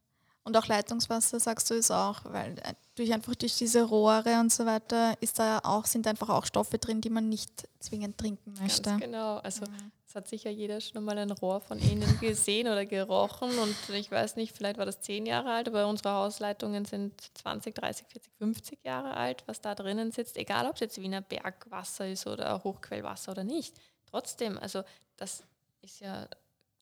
[0.46, 4.52] Und auch Leitungswasser, sagst du, ist auch, weil äh, durch einfach durch diese Rohre und
[4.52, 8.52] so weiter ist da auch, sind einfach auch Stoffe drin, die man nicht zwingend trinken
[8.60, 8.82] möchte.
[8.82, 9.38] Ganz genau.
[9.38, 9.90] Also mhm.
[10.06, 13.58] es hat sicher jeder schon mal ein Rohr von Ihnen gesehen oder gerochen.
[13.58, 17.74] Und ich weiß nicht, vielleicht war das zehn Jahre alt, aber unsere Hausleitungen sind 20,
[17.74, 22.06] 30, 40, 50 Jahre alt, was da drinnen sitzt, egal ob es jetzt Wiener Bergwasser
[22.06, 23.80] ist oder Hochquellwasser oder nicht.
[24.04, 24.82] Trotzdem, also
[25.16, 25.42] das
[25.80, 26.28] ist ja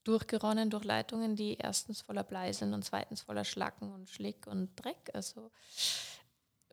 [0.05, 4.75] durchgeronnen durch Leitungen, die erstens voller Blei sind und zweitens voller Schlacken und Schlick und
[4.77, 5.11] Dreck.
[5.15, 5.51] Also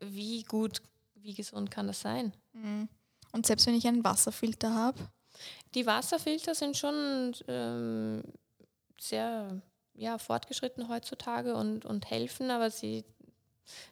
[0.00, 0.82] wie gut,
[1.14, 2.32] wie gesund kann das sein?
[2.52, 2.88] Mhm.
[3.32, 4.98] Und selbst wenn ich einen Wasserfilter habe?
[5.74, 8.22] Die Wasserfilter sind schon ähm,
[8.98, 9.62] sehr
[9.94, 13.04] ja, fortgeschritten heutzutage und, und helfen, aber sie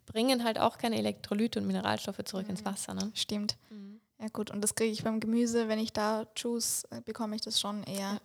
[0.07, 2.51] bringen halt auch keine Elektrolyte und Mineralstoffe zurück mhm.
[2.51, 2.95] ins Wasser.
[2.95, 3.13] Ne?
[3.15, 3.57] Stimmt.
[3.71, 4.01] Mhm.
[4.21, 7.43] Ja gut, und das kriege ich beim Gemüse, wenn ich da Juice, äh, bekomme ich
[7.43, 7.99] das schon eher.
[7.99, 8.21] Ja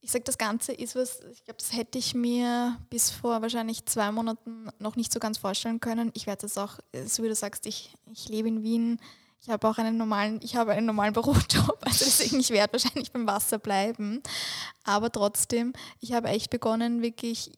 [0.00, 3.84] ich sage, das Ganze ist was, ich glaube, das hätte ich mir bis vor wahrscheinlich
[3.86, 6.10] zwei Monaten noch nicht so ganz vorstellen können.
[6.14, 9.00] Ich werde das auch, so wie du sagst, ich, ich lebe in Wien,
[9.40, 13.12] ich habe auch einen normalen, ich habe einen normalen Bürojob, also deswegen ich werde wahrscheinlich
[13.12, 14.22] beim Wasser bleiben.
[14.84, 17.52] Aber trotzdem, ich habe echt begonnen, wirklich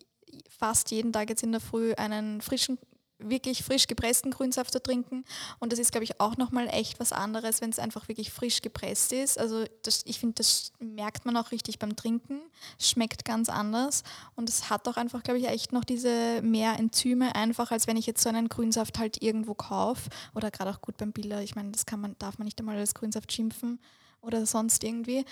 [0.49, 2.79] fast jeden Tag jetzt in der Früh einen frischen
[3.23, 5.25] wirklich frisch gepressten Grünsaft zu trinken.
[5.59, 8.63] Und das ist, glaube ich, auch nochmal echt was anderes, wenn es einfach wirklich frisch
[8.63, 9.39] gepresst ist.
[9.39, 12.41] Also das, ich finde, das merkt man auch richtig beim Trinken.
[12.79, 14.03] Schmeckt ganz anders.
[14.37, 17.97] Und es hat auch einfach, glaube ich, echt noch diese mehr Enzyme, einfach als wenn
[17.97, 20.11] ich jetzt so einen Grünsaft halt irgendwo kaufe.
[20.35, 21.43] Oder gerade auch gut beim Biller.
[21.43, 23.81] Ich meine, das kann man, darf man nicht einmal als Grünsaft schimpfen
[24.23, 25.25] oder sonst irgendwie.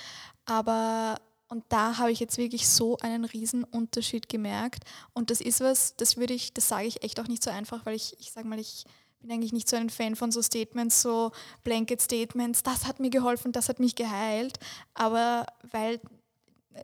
[0.44, 1.16] Aber
[1.48, 4.84] und da habe ich jetzt wirklich so einen riesen Unterschied gemerkt.
[5.14, 7.86] Und das ist was, das würde ich, das sage ich echt auch nicht so einfach,
[7.86, 8.84] weil ich, ich sage mal, ich
[9.20, 11.32] bin eigentlich nicht so ein Fan von so Statements, so
[11.64, 14.58] Blanket Statements, das hat mir geholfen, das hat mich geheilt.
[14.94, 16.00] Aber weil,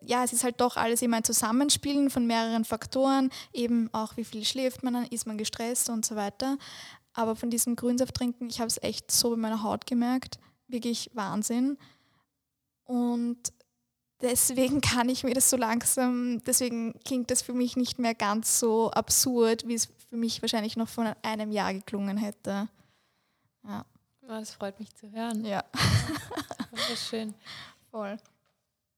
[0.03, 4.25] ja, es ist halt doch alles immer ein Zusammenspielen von mehreren Faktoren, eben auch wie
[4.25, 6.57] viel schläft man dann, ist man gestresst und so weiter.
[7.13, 11.11] Aber von diesem Grünsaft trinken, ich habe es echt so bei meiner Haut gemerkt, wirklich
[11.13, 11.79] Wahnsinn.
[12.85, 13.54] Und
[14.25, 18.59] deswegen kann ich mir das so langsam, deswegen klingt das für mich nicht mehr ganz
[18.59, 22.69] so absurd, wie es für mich wahrscheinlich noch vor einem Jahr geklungen hätte.
[23.69, 23.85] Ja.
[24.27, 25.45] Das freut mich zu hören.
[25.45, 25.63] Ja.
[26.73, 27.35] Das ist schön.
[27.91, 28.17] Voll.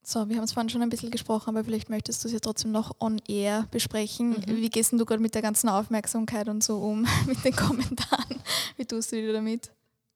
[0.03, 2.39] So, wir haben es vorhin schon ein bisschen gesprochen, aber vielleicht möchtest du es ja
[2.39, 4.31] trotzdem noch on air besprechen.
[4.31, 4.45] Mhm.
[4.47, 8.41] Wie gehst du gerade mit der ganzen Aufmerksamkeit und so um, mit den Kommentaren?
[8.77, 9.73] Wie tust du dir damit?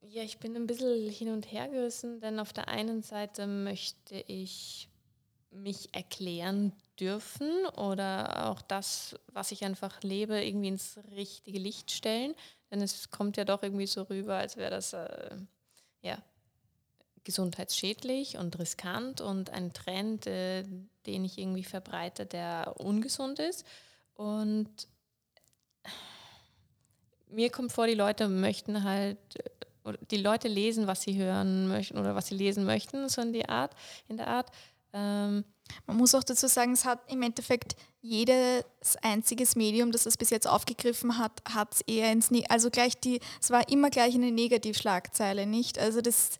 [0.08, 4.24] Ja, ich bin ein bisschen hin und her gerissen, denn auf der einen Seite möchte
[4.28, 4.89] ich
[5.50, 12.34] mich erklären dürfen oder auch das, was ich einfach lebe, irgendwie ins richtige Licht stellen.
[12.70, 15.36] Denn es kommt ja doch irgendwie so rüber, als wäre das äh,
[16.02, 16.18] ja,
[17.24, 20.64] gesundheitsschädlich und riskant und ein Trend, äh,
[21.06, 23.66] den ich irgendwie verbreite, der ungesund ist.
[24.14, 24.88] Und
[27.28, 29.18] mir kommt vor, die Leute möchten halt,
[30.10, 33.48] die Leute lesen, was sie hören möchten oder was sie lesen möchten, so in die
[33.48, 33.74] Art,
[34.08, 34.50] in der Art.
[34.92, 35.44] Ähm,
[35.86, 38.64] man muss auch dazu sagen, es hat im Endeffekt jedes
[39.02, 42.98] einziges Medium, das es bis jetzt aufgegriffen hat, hat es eher ins, ne also gleich
[42.98, 45.78] die, es war immer gleich eine Negativschlagzeile, nicht?
[45.78, 46.38] Also das,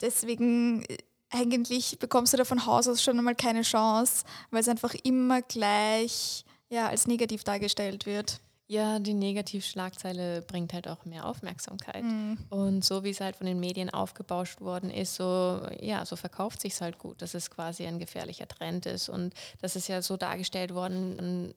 [0.00, 0.98] deswegen äh,
[1.30, 5.42] eigentlich bekommst du da von Haus aus schon einmal keine Chance, weil es einfach immer
[5.42, 8.40] gleich ja, als negativ dargestellt wird.
[8.66, 12.02] Ja, die Negativschlagzeile bringt halt auch mehr Aufmerksamkeit.
[12.02, 12.38] Mhm.
[12.48, 16.62] Und so wie es halt von den Medien aufgebauscht worden ist, so, ja, so verkauft
[16.62, 19.10] sich es halt gut, dass es quasi ein gefährlicher Trend ist.
[19.10, 21.52] Und das ist ja so dargestellt worden,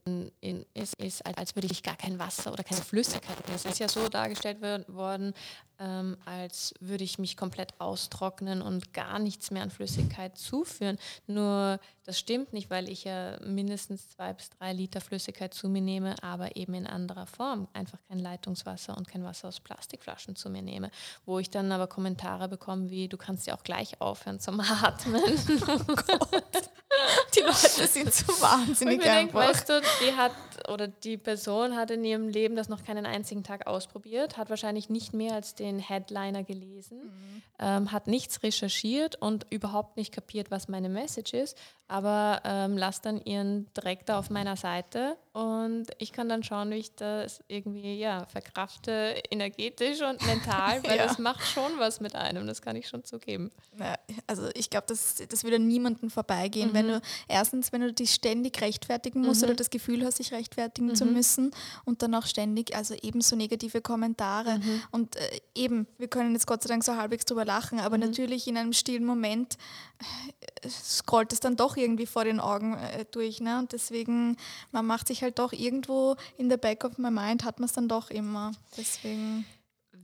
[0.73, 3.37] ist, ist als würde ich gar kein Wasser oder keine Flüssigkeit.
[3.55, 5.33] Es ist ja so dargestellt worden,
[5.79, 10.97] ähm, als würde ich mich komplett austrocknen und gar nichts mehr an Flüssigkeit zuführen.
[11.27, 15.81] Nur das stimmt nicht, weil ich ja mindestens zwei bis drei Liter Flüssigkeit zu mir
[15.81, 17.67] nehme, aber eben in anderer Form.
[17.73, 20.89] Einfach kein Leitungswasser und kein Wasser aus Plastikflaschen zu mir nehme.
[21.25, 25.21] Wo ich dann aber Kommentare bekomme wie, du kannst ja auch gleich aufhören zum Atmen.
[25.67, 26.69] oh Gott.
[27.35, 29.41] Die Leute sind so wahnsinnig ich einfach.
[29.41, 30.31] Denk, weißt du, die hat
[30.67, 34.89] oder die Person hat in ihrem Leben das noch keinen einzigen Tag ausprobiert, hat wahrscheinlich
[34.89, 37.41] nicht mehr als den Headliner gelesen, mhm.
[37.59, 41.57] ähm, hat nichts recherchiert und überhaupt nicht kapiert, was meine Message ist,
[41.87, 46.71] aber ähm, lasst dann ihren Dreck da auf meiner Seite und ich kann dann schauen,
[46.71, 51.05] wie ich das irgendwie ja, verkrafte, energetisch und mental, weil ja.
[51.05, 53.51] das macht schon was mit einem, das kann ich schon zugeben.
[53.79, 56.73] Ja, also ich glaube, das, das würde niemanden vorbeigehen, mhm.
[56.73, 59.49] wenn du erstens, wenn du dich ständig rechtfertigen musst mhm.
[59.49, 60.95] oder das Gefühl hast, dich rechtfertigen mhm.
[60.95, 61.51] zu müssen
[61.85, 64.81] und dann auch ständig, also ebenso negative Kommentare mhm.
[64.91, 68.05] und äh, eben, wir können jetzt Gott sei Dank so halbwegs drüber lachen, aber mhm.
[68.05, 69.57] natürlich in einem stillen Moment
[69.99, 73.39] äh, scrollt es dann doch irgendwie vor den Augen äh, durch.
[73.39, 73.59] Ne?
[73.59, 74.37] Und deswegen,
[74.71, 77.73] man macht sich halt doch irgendwo in der Back of my mind, hat man es
[77.73, 78.51] dann doch immer.
[78.75, 79.45] Deswegen.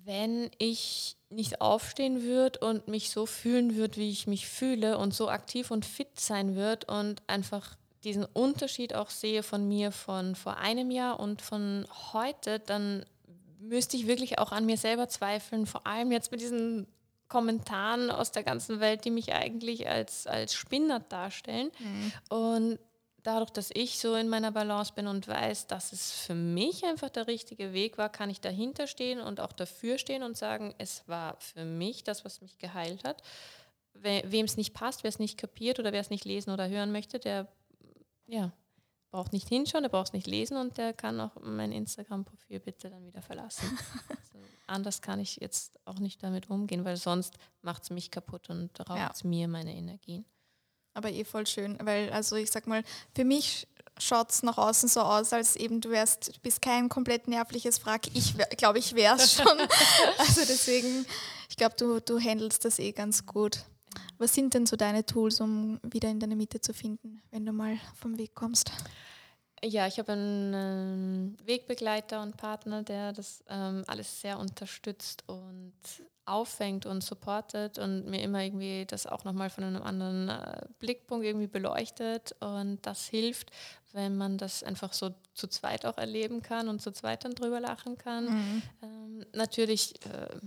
[0.06, 5.14] Wenn ich nicht aufstehen würde und mich so fühlen würde, wie ich mich fühle und
[5.14, 10.36] so aktiv und fit sein würde und einfach diesen Unterschied auch sehe von mir von
[10.36, 13.06] vor einem Jahr und von heute, dann
[13.60, 16.86] müsste ich wirklich auch an mir selber zweifeln, vor allem jetzt mit diesen
[17.34, 21.72] Kommentaren aus der ganzen Welt, die mich eigentlich als, als Spinner darstellen.
[21.80, 22.12] Mhm.
[22.30, 22.80] Und
[23.24, 27.10] dadurch, dass ich so in meiner Balance bin und weiß, dass es für mich einfach
[27.10, 31.08] der richtige Weg war, kann ich dahinter stehen und auch dafür stehen und sagen, es
[31.08, 33.24] war für mich das, was mich geheilt hat.
[33.96, 36.92] Wem es nicht passt, wer es nicht kapiert oder wer es nicht lesen oder hören
[36.92, 37.48] möchte, der
[38.28, 38.52] ja,
[39.14, 42.90] braucht nicht hinschauen, der braucht es nicht lesen und der kann auch mein Instagram-Profil bitte
[42.90, 43.78] dann wieder verlassen.
[44.10, 48.50] also anders kann ich jetzt auch nicht damit umgehen, weil sonst macht es mich kaputt
[48.50, 49.30] und raubt ja.
[49.30, 50.26] mir meine Energien.
[50.96, 52.84] Aber eh voll schön, weil also ich sag mal,
[53.16, 53.68] für mich
[54.00, 58.08] schaut es nach außen so aus, als eben du wärst, bist kein komplett nervliches Wrack.
[58.16, 59.46] Ich glaube, ich wäre es schon.
[60.18, 61.06] also deswegen,
[61.50, 63.64] ich glaube, du, du handelst das eh ganz gut.
[64.18, 67.52] Was sind denn so deine Tools, um wieder in deine Mitte zu finden, wenn du
[67.52, 68.72] mal vom Weg kommst?
[69.64, 75.74] Ja, ich habe einen Wegbegleiter und Partner, der das ähm, alles sehr unterstützt und
[76.26, 81.26] auffängt und supportet und mir immer irgendwie das auch nochmal von einem anderen äh, Blickpunkt
[81.26, 82.36] irgendwie beleuchtet.
[82.40, 83.52] Und das hilft,
[83.94, 87.60] wenn man das einfach so zu zweit auch erleben kann und zu zweit dann drüber
[87.60, 88.26] lachen kann.
[88.26, 88.62] Mhm.
[88.82, 90.40] Ähm, natürlich äh,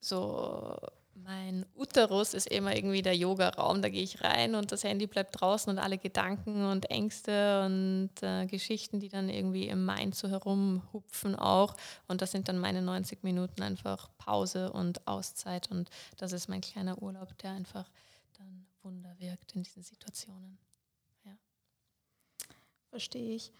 [0.00, 0.76] so
[1.24, 3.82] mein Uterus ist immer irgendwie der Yoga-Raum.
[3.82, 8.10] Da gehe ich rein und das Handy bleibt draußen und alle Gedanken und Ängste und
[8.22, 11.76] äh, Geschichten, die dann irgendwie im Mind so herumhupfen auch.
[12.06, 15.70] Und das sind dann meine 90 Minuten einfach Pause und Auszeit.
[15.70, 17.90] Und das ist mein kleiner Urlaub, der einfach
[18.38, 20.58] dann Wunder wirkt in diesen Situationen.
[21.24, 21.32] Ja.
[22.90, 23.52] Verstehe ich.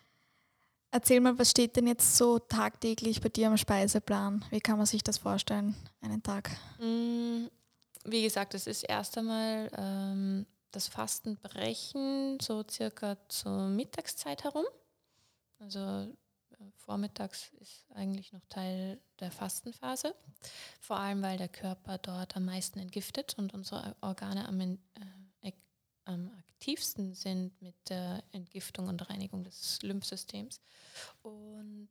[0.90, 4.44] Erzähl mal, was steht denn jetzt so tagtäglich bei dir am Speiseplan?
[4.50, 6.50] Wie kann man sich das vorstellen, einen Tag?
[6.78, 7.46] Mm,
[8.04, 14.64] wie gesagt, es ist erst einmal ähm, das Fastenbrechen so circa zur Mittagszeit herum.
[15.58, 16.06] Also äh,
[16.76, 20.14] vormittags ist eigentlich noch Teil der Fastenphase,
[20.80, 25.52] vor allem weil der Körper dort am meisten entgiftet und unsere Organe am, äh,
[26.06, 30.60] am aktivsten sind mit der Entgiftung und Reinigung des Lymphsystems.
[31.22, 31.88] Und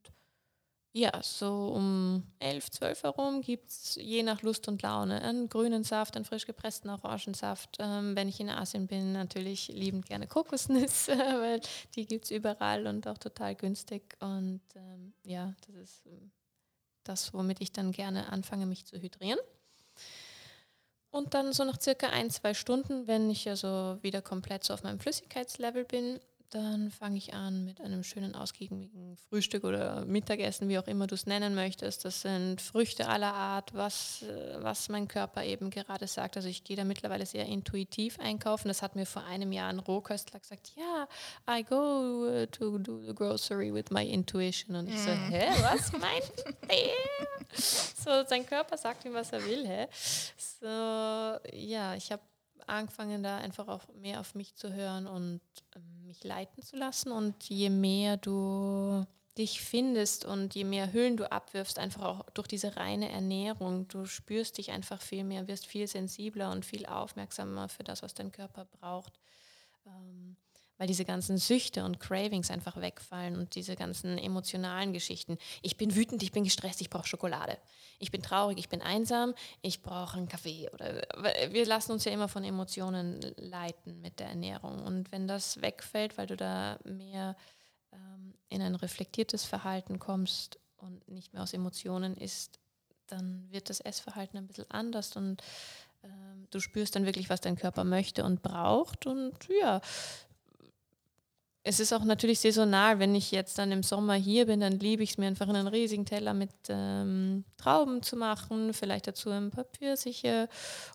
[0.91, 5.86] ja, so um 11, 12 herum gibt es je nach Lust und Laune einen grünen
[5.86, 7.78] Saft, einen frisch gepressten Orangensaft.
[7.80, 11.61] Ähm, wenn ich in Asien bin, natürlich liebend gerne Kokosnüsse, weil
[11.95, 14.18] die gibt es überall und auch total günstig.
[14.20, 16.32] Und ähm, ja, das ist ähm,
[17.05, 19.39] das, womit ich dann gerne anfange, mich zu hydrieren.
[21.10, 24.84] Und dann so nach circa ein, zwei Stunden, wenn ich also wieder komplett so auf
[24.84, 26.20] meinem Flüssigkeitslevel bin,
[26.50, 31.16] dann fange ich an mit einem schönen ausgiebigen Frühstück oder Mittagessen, wie auch immer du
[31.16, 32.06] es nennen möchtest.
[32.06, 36.38] Das sind Früchte aller Art, was, äh, was mein Körper eben gerade sagt.
[36.38, 38.70] Also ich gehe da mittlerweile sehr intuitiv einkaufen.
[38.70, 41.08] Das hat mir vor einem Jahr ein Rohköstler gesagt, ja,
[41.50, 44.76] I go to do the grocery with my intuition.
[44.76, 45.32] Und ich so, mm.
[45.32, 46.32] hä, was meint
[46.70, 46.93] der?
[47.54, 49.88] So, sein Körper sagt ihm, was er will, hä?
[50.38, 50.68] So,
[51.54, 52.22] ja, ich habe
[52.68, 55.41] angefangen, da einfach auch mehr auf mich zu hören und
[55.76, 57.12] ähm, mich leiten zu lassen.
[57.12, 59.05] Und je mehr du
[59.38, 64.05] dich findest und je mehr Hüllen du abwirfst, einfach auch durch diese reine Ernährung, du
[64.05, 68.32] spürst dich einfach viel mehr, wirst viel sensibler und viel aufmerksamer für das, was dein
[68.32, 69.14] Körper braucht.
[69.86, 70.36] Ähm,
[70.78, 75.38] weil diese ganzen Süchte und Cravings einfach wegfallen und diese ganzen emotionalen Geschichten.
[75.61, 77.57] Ich bin wütend, ich bin gestresst, ich brauche Schokolade.
[77.99, 80.69] Ich bin traurig, ich bin einsam, ich brauche einen Kaffee.
[80.71, 81.01] Oder
[81.51, 84.84] wir lassen uns ja immer von Emotionen leiten mit der Ernährung.
[84.84, 87.36] Und wenn das wegfällt, weil du da mehr
[87.91, 92.59] ähm, in ein reflektiertes Verhalten kommst und nicht mehr aus Emotionen isst,
[93.07, 95.41] dann wird das Essverhalten ein bisschen anders und
[96.03, 99.05] ähm, du spürst dann wirklich, was dein Körper möchte und braucht.
[99.05, 99.82] Und ja,
[101.64, 102.99] es ist auch natürlich saisonal.
[102.99, 105.68] Wenn ich jetzt dann im Sommer hier bin, dann liebe ich es mir einfach einen
[105.68, 110.47] riesigen Teller mit ähm, Trauben zu machen, vielleicht dazu ein paar Pfirsiche.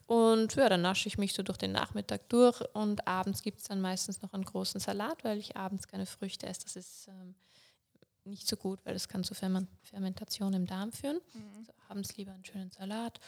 [0.06, 2.62] Und ja, dann nasche ich mich so durch den Nachmittag durch.
[2.72, 6.46] Und abends gibt es dann meistens noch einen großen Salat, weil ich abends keine Früchte
[6.46, 6.62] esse.
[6.62, 7.34] Das ist ähm,
[8.24, 11.20] nicht so gut, weil das kann zu Ferment Fermentation im Darm führen.
[11.34, 11.58] Mhm.
[11.58, 13.20] Also abends lieber einen schönen Salat.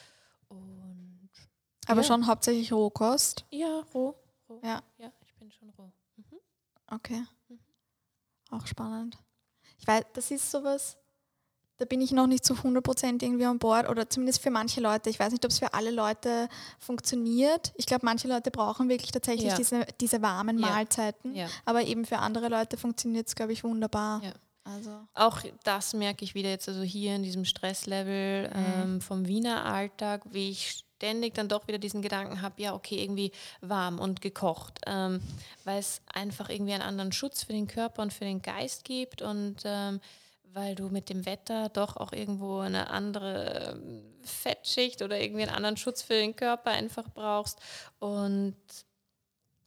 [0.49, 1.31] Und,
[1.87, 2.07] Aber ja.
[2.07, 3.45] schon hauptsächlich Rohkost?
[3.51, 4.15] Ja, roh.
[4.49, 4.61] roh.
[4.63, 4.83] Ja.
[4.99, 5.93] ja, ich bin schon roh.
[6.95, 6.97] Mhm.
[6.97, 7.25] Okay.
[8.51, 9.19] Auch spannend.
[9.79, 10.97] Ich weiß, das ist sowas,
[11.77, 15.11] da bin ich noch nicht zu 100% irgendwie an Bord oder zumindest für manche Leute.
[15.11, 17.73] Ich weiß nicht, ob es für alle Leute funktioniert.
[17.77, 19.57] Ich glaube, manche Leute brauchen wirklich tatsächlich ja.
[19.57, 20.69] diese, diese warmen ja.
[20.69, 21.49] Mahlzeiten, ja.
[21.65, 24.23] aber eben für andere Leute funktioniert es, glaube ich, wunderbar.
[24.63, 24.99] Also.
[25.13, 28.83] Auch das merke ich wieder jetzt also hier in diesem Stresslevel mhm.
[28.83, 33.03] ähm, vom Wiener Alltag, wie ich ständig dann doch wieder diesen Gedanken habe, ja, okay,
[33.03, 33.31] irgendwie
[33.61, 35.21] warm und gekocht, ähm,
[35.65, 39.21] weil es einfach irgendwie einen anderen Schutz für den Körper und für den Geist gibt
[39.21, 40.01] und ähm,
[40.55, 45.55] weil du mit dem Wetter doch auch irgendwo eine andere ähm, Fettschicht oder irgendwie einen
[45.55, 47.59] anderen Schutz für den Körper einfach brauchst.
[47.99, 48.57] Und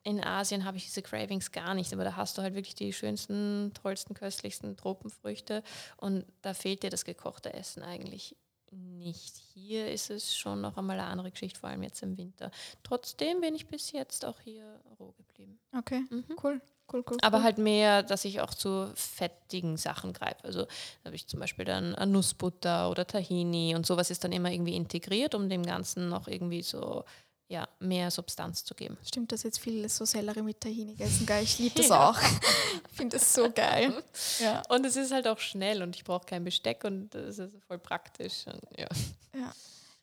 [0.03, 2.93] in Asien habe ich diese Cravings gar nicht, aber da hast du halt wirklich die
[2.93, 5.61] schönsten, tollsten, köstlichsten Tropenfrüchte
[5.97, 8.35] und da fehlt dir das gekochte Essen eigentlich
[8.71, 9.35] nicht.
[9.53, 12.51] Hier ist es schon noch einmal eine andere Geschichte, vor allem jetzt im Winter.
[12.83, 15.59] Trotzdem bin ich bis jetzt auch hier roh geblieben.
[15.77, 16.25] Okay, mhm.
[16.43, 16.61] cool.
[16.91, 20.45] Cool, cool, Aber halt mehr, dass ich auch zu fettigen Sachen greife.
[20.45, 20.67] Also
[21.03, 25.35] habe ich zum Beispiel dann Nussbutter oder Tahini und sowas ist dann immer irgendwie integriert,
[25.35, 27.03] um dem Ganzen noch irgendwie so
[27.49, 28.97] ja, mehr Substanz zu geben.
[29.05, 31.43] Stimmt, dass jetzt viele so Sellerie mit Tahini essen, geil.
[31.43, 32.09] Ich liebe das ja.
[32.09, 32.19] auch.
[32.21, 34.03] Ich finde das so geil.
[34.39, 34.61] Ja.
[34.69, 37.79] Und es ist halt auch schnell und ich brauche kein Besteck und das ist voll
[37.79, 38.45] praktisch.
[38.45, 38.87] Und, ja.
[39.33, 39.53] ja.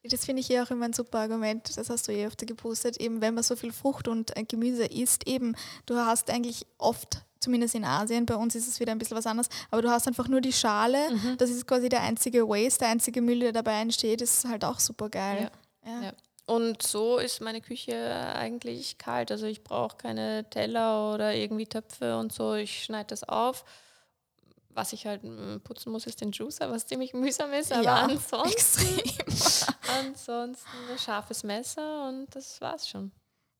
[0.04, 2.96] Das finde ich eh auch immer ein super Argument, das hast du eh öfter gepostet,
[2.98, 7.22] eben wenn man so viel Frucht und äh, Gemüse isst, eben, du hast eigentlich oft
[7.40, 10.08] zumindest in Asien, bei uns ist es wieder ein bisschen was anderes, aber du hast
[10.08, 11.36] einfach nur die Schale, mhm.
[11.38, 14.64] das ist quasi der einzige Waste, der einzige Müll, der dabei entsteht, das ist halt
[14.64, 15.50] auch super geil.
[15.86, 16.02] Ja.
[16.02, 16.12] Ja.
[16.46, 19.30] Und so ist meine Küche eigentlich kalt.
[19.30, 22.54] Also ich brauche keine Teller oder irgendwie Töpfe und so.
[22.54, 23.64] Ich schneide das auf.
[24.68, 27.72] Was ich halt mm, putzen muss, ist den Juicer, was ziemlich mühsam ist.
[27.72, 28.86] Aber ja, ansonsten,
[30.00, 33.10] ansonsten ein scharfes Messer und das war's schon.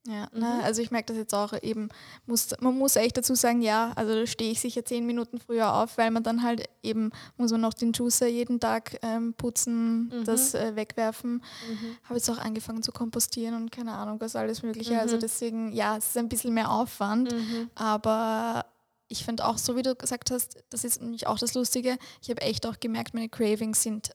[0.06, 1.88] Ja, ne, also ich merke das jetzt auch eben,
[2.26, 5.72] muss, man muss echt dazu sagen, ja, also da stehe ich sicher zehn Minuten früher
[5.72, 10.08] auf, weil man dann halt eben, muss man noch den Juicer jeden Tag ähm, putzen,
[10.08, 10.24] mhm.
[10.26, 11.36] das äh, wegwerfen.
[11.36, 11.96] Mhm.
[12.04, 15.00] Habe jetzt auch angefangen zu kompostieren und keine Ahnung, was alles mögliche.
[15.00, 15.20] Also mhm.
[15.20, 17.70] deswegen, ja, es ist ein bisschen mehr Aufwand, mhm.
[17.74, 18.66] aber
[19.08, 22.28] ich finde auch, so wie du gesagt hast, das ist nämlich auch das Lustige, ich
[22.28, 24.10] habe echt auch gemerkt, meine Cravings sind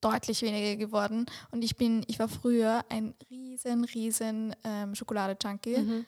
[0.00, 1.26] deutlich weniger geworden.
[1.50, 5.78] Und ich bin, ich war früher ein riesen, riesen ähm, Schokolade-Junkie.
[5.78, 6.06] Mhm.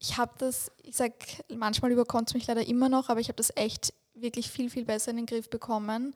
[0.00, 1.12] Ich habe das, ich sag,
[1.54, 4.84] manchmal überkommt es mich leider immer noch, aber ich habe das echt wirklich viel, viel
[4.84, 6.14] besser in den Griff bekommen.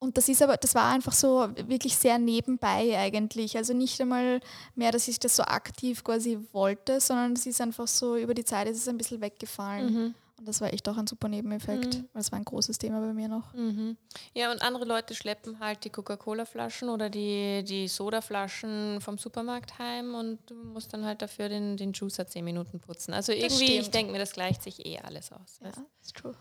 [0.00, 3.56] Und das ist aber, das war einfach so wirklich sehr nebenbei eigentlich.
[3.56, 4.40] Also nicht einmal
[4.74, 8.44] mehr, dass ich das so aktiv quasi wollte, sondern es ist einfach so, über die
[8.44, 9.92] Zeit ist es ein bisschen weggefallen.
[9.92, 10.14] Mhm.
[10.38, 12.08] Und das war echt auch ein super Nebeneffekt, mhm.
[12.12, 13.52] weil es war ein großes Thema bei mir noch.
[13.54, 13.96] Mhm.
[14.34, 20.14] Ja, und andere Leute schleppen halt die Coca-Cola-Flaschen oder die, die Soda-Flaschen vom Supermarkt heim
[20.14, 23.12] und du musst dann halt dafür den, den Juicer zehn Minuten putzen.
[23.14, 25.58] Also irgendwie, ich denke mir, das gleicht sich eh alles aus.
[25.62, 26.34] Ja, ist true.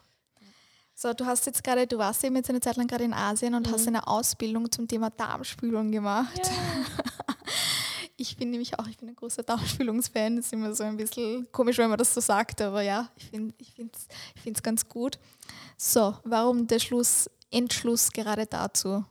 [0.94, 3.54] So, du hast jetzt gerade, du warst eben jetzt eine Zeit lang gerade in Asien
[3.54, 3.72] und mhm.
[3.72, 6.42] hast eine Ausbildung zum Thema Darmspülung gemacht.
[6.44, 7.14] Ja.
[8.20, 10.38] Ich bin nämlich auch, ich bin ein großer Darmspülungsfan.
[10.38, 13.30] Das ist immer so ein bisschen komisch, wenn man das so sagt, aber ja, ich
[13.30, 15.20] finde es ich ich ganz gut.
[15.78, 19.06] So, warum der Schluss, Entschluss gerade dazu?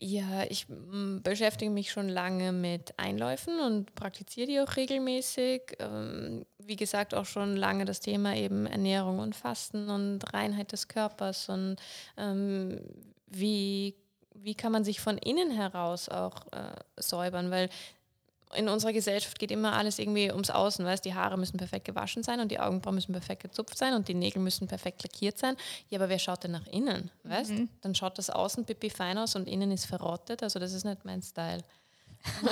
[0.00, 5.76] Ja, ich mm, beschäftige mich schon lange mit Einläufen und praktiziere die auch regelmäßig.
[5.80, 10.86] Ähm, wie gesagt, auch schon lange das Thema eben Ernährung und Fasten und Reinheit des
[10.86, 11.76] Körpers und
[12.16, 12.80] ähm,
[13.26, 13.96] wie,
[14.34, 17.68] wie kann man sich von innen heraus auch äh, säubern, weil
[18.54, 22.22] in unserer Gesellschaft geht immer alles irgendwie ums Außen, weißt die Haare müssen perfekt gewaschen
[22.22, 25.56] sein und die Augenbrauen müssen perfekt gezupft sein und die Nägel müssen perfekt lackiert sein.
[25.90, 27.50] Ja, aber wer schaut denn nach innen, weißt?
[27.50, 27.68] Mhm.
[27.82, 31.04] Dann schaut das Außen pipi fein aus und innen ist verrottet, also das ist nicht
[31.04, 31.62] mein Style.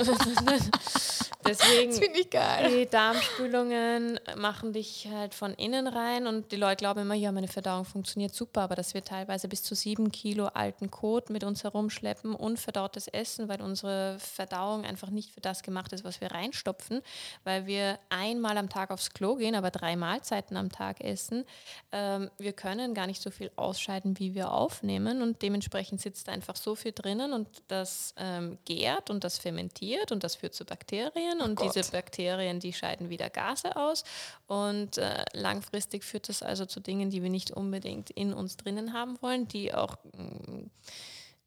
[1.47, 2.69] Deswegen, das finde ich geil.
[2.69, 7.47] Die Darmspülungen machen dich halt von innen rein und die Leute glauben immer, ja, meine
[7.47, 11.63] Verdauung funktioniert super, aber dass wir teilweise bis zu sieben Kilo alten Kot mit uns
[11.63, 17.01] herumschleppen, unverdautes Essen, weil unsere Verdauung einfach nicht für das gemacht ist, was wir reinstopfen,
[17.45, 21.45] weil wir einmal am Tag aufs Klo gehen, aber drei Mahlzeiten am Tag essen.
[21.93, 26.57] Ähm, wir können gar nicht so viel ausscheiden, wie wir aufnehmen und dementsprechend sitzt einfach
[26.57, 29.66] so viel drinnen und das ähm, gärt und das fermentiert
[30.11, 34.03] und das führt zu Bakterien Bakterien und diese Bakterien, die scheiden wieder Gase aus
[34.47, 38.93] und äh, langfristig führt das also zu Dingen, die wir nicht unbedingt in uns drinnen
[38.93, 40.67] haben wollen, die auch mm,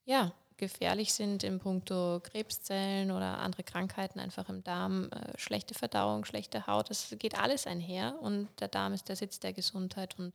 [0.04, 6.24] ja, gefährlich sind in puncto Krebszellen oder andere Krankheiten einfach im Darm, äh, schlechte Verdauung,
[6.24, 10.34] schlechte Haut, das geht alles einher und der Darm ist der Sitz der Gesundheit und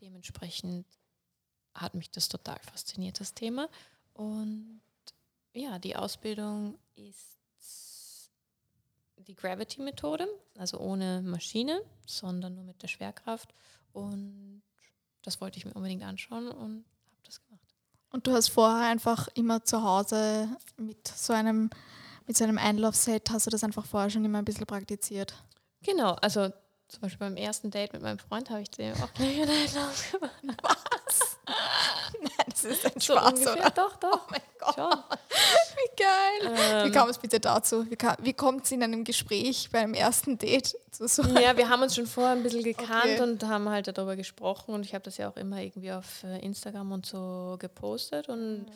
[0.00, 0.86] dementsprechend
[1.74, 3.68] hat mich das total fasziniert, das Thema.
[4.14, 4.80] Und
[5.52, 8.30] ja, die Ausbildung ist
[9.18, 10.28] die Gravity-Methode,
[10.58, 13.54] also ohne Maschine, sondern nur mit der Schwerkraft.
[13.92, 14.62] Und
[15.22, 17.74] das wollte ich mir unbedingt anschauen und habe das gemacht.
[18.10, 21.70] Und du hast vorher einfach immer zu Hause mit so einem,
[22.26, 25.34] mit so einem Einlaufset, hast du das einfach vorher schon immer ein bisschen praktiziert?
[25.82, 26.50] Genau, also
[26.88, 30.12] zum Beispiel beim ersten Date mit meinem Freund habe ich dem auch gleich einen Einlauf
[30.12, 30.62] gemacht.
[30.62, 31.36] Was?
[32.20, 33.52] Nein, das ist ein so Spaß, ungefähr.
[33.54, 33.70] oder?
[33.70, 34.26] Doch, doch.
[34.28, 34.74] Oh mein Gott.
[34.76, 35.04] Schon.
[35.96, 36.56] Wie geil.
[36.82, 37.86] Ähm, wie kam es bitte dazu?
[37.90, 41.22] Wie, wie kommt es in einem Gespräch beim ersten Date zu so?
[41.22, 43.22] Ja, wir haben uns schon vorher ein bisschen gekannt okay.
[43.22, 46.38] und haben halt darüber gesprochen und ich habe das ja auch immer irgendwie auf äh,
[46.44, 48.66] Instagram und so gepostet und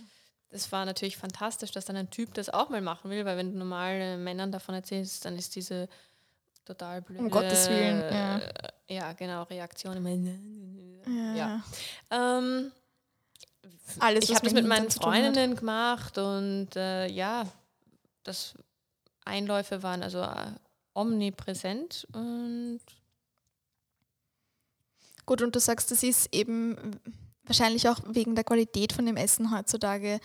[0.50, 0.72] es mhm.
[0.72, 3.58] war natürlich fantastisch, dass dann ein Typ das auch mal machen will, weil wenn du
[3.58, 5.88] normal Männern davon erzählst, dann ist diese
[6.64, 7.22] total blöde.
[7.22, 8.40] Um Gottes Willen, ja.
[8.88, 10.10] Ja, genau, Reaktion immer.
[11.06, 11.34] Ja.
[11.34, 11.62] ja.
[12.10, 12.72] Ähm,
[13.98, 17.46] Alles, ich habe das mit meinen Freundinnen gemacht und äh, ja,
[18.22, 18.54] das
[19.24, 20.52] Einläufe waren also äh,
[20.94, 22.80] omnipräsent und
[25.26, 26.76] gut und du sagst, das ist eben
[27.44, 30.20] wahrscheinlich auch wegen der Qualität von dem Essen heutzutage.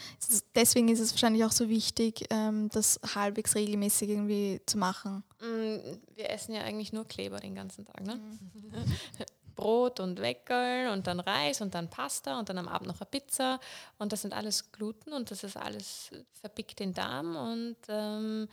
[0.54, 5.24] Deswegen ist es wahrscheinlich auch so wichtig, ähm, das halbwegs regelmäßig irgendwie zu machen.
[5.42, 8.16] Mm, wir essen ja eigentlich nur Kleber den ganzen Tag, ne?
[8.16, 8.72] Mhm.
[9.56, 13.10] Brot und Weckerl und dann Reis und dann Pasta und dann am Abend noch eine
[13.10, 13.60] Pizza
[13.98, 18.48] und das sind alles Gluten und das ist alles verbickt den Darm und ähm,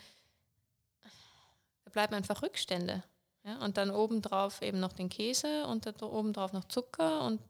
[1.85, 3.03] da bleiben einfach Rückstände.
[3.45, 3.59] Ja?
[3.59, 7.41] Und dann obendrauf eben noch den Käse und da obendrauf noch Zucker und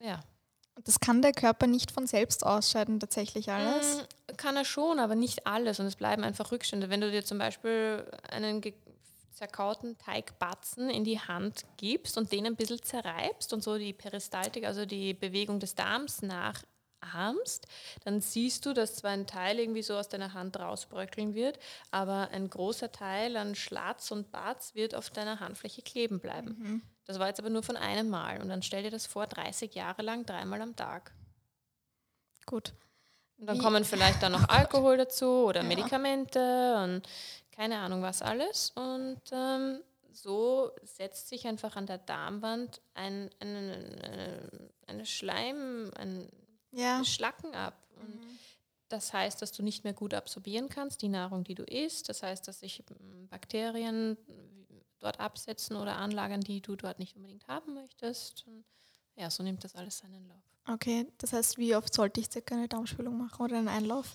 [0.00, 0.20] ja.
[0.84, 3.98] Das kann der Körper nicht von selbst ausscheiden, tatsächlich alles?
[3.98, 5.78] Mm, kann er schon, aber nicht alles.
[5.80, 6.88] Und es bleiben einfach Rückstände.
[6.88, 8.62] Wenn du dir zum Beispiel einen
[9.32, 14.64] zerkauten Teigbatzen in die Hand gibst und den ein bisschen zerreibst und so die Peristaltik,
[14.64, 16.62] also die Bewegung des Darms nach
[17.02, 17.66] ahmst,
[18.04, 21.58] dann siehst du, dass zwar ein Teil irgendwie so aus deiner Hand rausbröckeln wird,
[21.90, 26.56] aber ein großer Teil an Schlatz und Batz wird auf deiner Handfläche kleben bleiben.
[26.58, 26.82] Mhm.
[27.04, 28.40] Das war jetzt aber nur von einem Mal.
[28.40, 31.12] Und dann stell dir das vor, 30 Jahre lang, dreimal am Tag.
[32.46, 32.72] Gut.
[33.38, 33.60] Und dann Wie?
[33.60, 35.66] kommen vielleicht dann noch Alkohol dazu oder ja.
[35.66, 37.02] Medikamente und
[37.52, 38.70] keine Ahnung was alles.
[38.70, 39.80] Und ähm,
[40.12, 46.28] so setzt sich einfach an der Darmwand ein, ein, ein, eine Schleim, ein
[46.72, 47.04] ja.
[47.04, 47.74] Schlacken ab.
[47.96, 48.38] Und mhm.
[48.88, 52.08] das heißt, dass du nicht mehr gut absorbieren kannst, die Nahrung, die du isst.
[52.08, 54.16] Das heißt, dass sich ähm, Bakterien
[54.98, 58.46] dort absetzen oder anlagern, die du dort nicht unbedingt haben möchtest.
[58.46, 58.64] Und
[59.16, 60.42] ja, so nimmt das alles seinen Lauf.
[60.68, 64.14] Okay, das heißt, wie oft sollte ich circa eine Darmspülung machen oder einen Einlauf?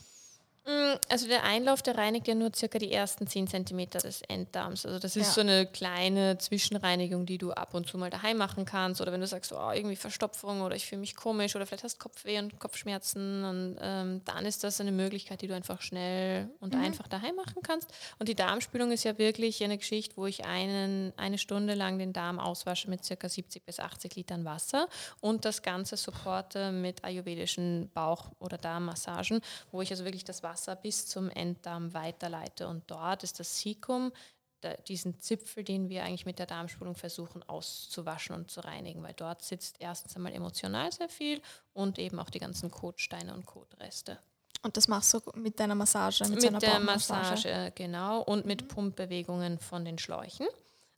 [0.68, 4.86] Mm, also der Einlauf, der reinigt ja nur circa die ersten 10 cm des Enddarms.
[4.86, 5.34] Also das ist ja.
[5.34, 9.00] so eine kleine Zwischenreinigung, die du ab und zu mal daheim machen kannst.
[9.00, 12.00] Oder wenn du sagst, oh, irgendwie Verstopfung oder ich fühle mich komisch oder vielleicht hast
[12.00, 16.74] Kopfweh und Kopfschmerzen, und, ähm, dann ist das eine Möglichkeit, die du einfach schnell und
[16.74, 16.82] mhm.
[16.82, 17.90] einfach daheim machen kannst.
[18.20, 22.12] Und die Darmspülung ist ja wirklich eine Geschichte, wo ich einen, eine Stunde lang den
[22.12, 24.90] Darm auswasche mit circa 70 bis 80 Litern Wasser
[25.22, 29.40] und das Ganze supporte mit ayurvedischen Bauch- oder Darmmassagen,
[29.72, 32.68] wo ich also wirklich das Wasser Wasser bis zum Enddarm weiterleite.
[32.68, 34.12] Und dort ist das Sikum,
[34.88, 39.44] diesen Zipfel, den wir eigentlich mit der Darmspülung versuchen auszuwaschen und zu reinigen, weil dort
[39.44, 41.42] sitzt erstens einmal emotional sehr viel
[41.74, 44.18] und eben auch die ganzen Kotsteine und Kotreste.
[44.64, 46.28] Und das machst du mit deiner Massage?
[46.28, 48.68] Mit, mit der Massage, genau, und mit mhm.
[48.68, 50.48] Pumpbewegungen von den Schläuchen.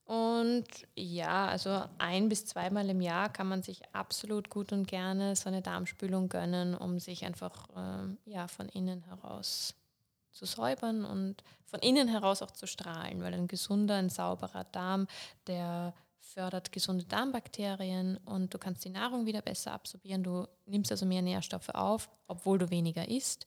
[0.09, 5.35] Und ja, also ein bis zweimal im Jahr kann man sich absolut gut und gerne
[5.35, 9.75] so eine Darmspülung gönnen, um sich einfach ähm, ja, von innen heraus
[10.31, 15.05] zu säubern und von innen heraus auch zu strahlen, weil ein gesunder, ein sauberer Darm,
[15.45, 20.23] der fördert gesunde Darmbakterien und du kannst die Nahrung wieder besser absorbieren.
[20.23, 23.45] Du nimmst also mehr Nährstoffe auf, obwohl du weniger isst.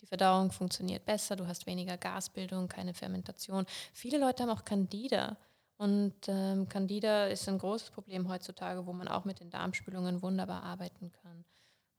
[0.00, 3.64] Die Verdauung funktioniert besser, du hast weniger Gasbildung, keine Fermentation.
[3.92, 5.36] Viele Leute haben auch Candida.
[5.80, 10.62] Und ähm, Candida ist ein großes Problem heutzutage, wo man auch mit den Darmspülungen wunderbar
[10.62, 11.42] arbeiten kann.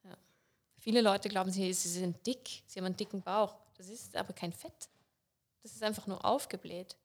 [0.03, 0.15] Ja.
[0.77, 3.55] Viele Leute glauben, sie, sie sind dick, sie haben einen dicken Bauch.
[3.77, 4.88] Das ist aber kein Fett.
[5.63, 6.95] Das ist einfach nur aufgebläht.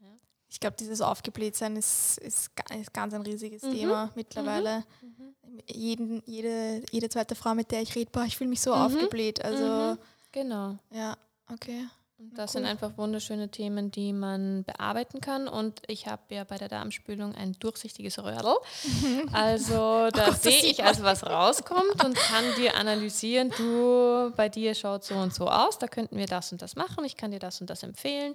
[0.00, 0.08] Ja.
[0.48, 3.72] Ich glaube, dieses Aufgeblähtsein ist, ist, ist ganz ein riesiges mhm.
[3.72, 4.82] Thema mittlerweile.
[5.02, 5.34] Mhm.
[5.42, 5.60] mhm.
[5.66, 8.80] Jeden, jede, jede zweite Frau, mit der ich rede, boah, ich fühle mich so mhm.
[8.80, 9.44] aufgebläht.
[9.44, 9.98] Also, mhm.
[10.32, 10.78] genau.
[10.90, 11.18] Ja,
[11.52, 11.86] okay.
[12.16, 12.60] Und das cool.
[12.60, 15.48] sind einfach wunderschöne Themen, die man bearbeiten kann.
[15.48, 18.56] Und ich habe ja bei der Darmspülung ein durchsichtiges Röhrl.
[19.32, 24.74] Also da oh sehe ich also, was rauskommt und kann dir analysieren, du, bei dir
[24.74, 27.38] schaut so und so aus, da könnten wir das und das machen, ich kann dir
[27.38, 28.34] das und das empfehlen.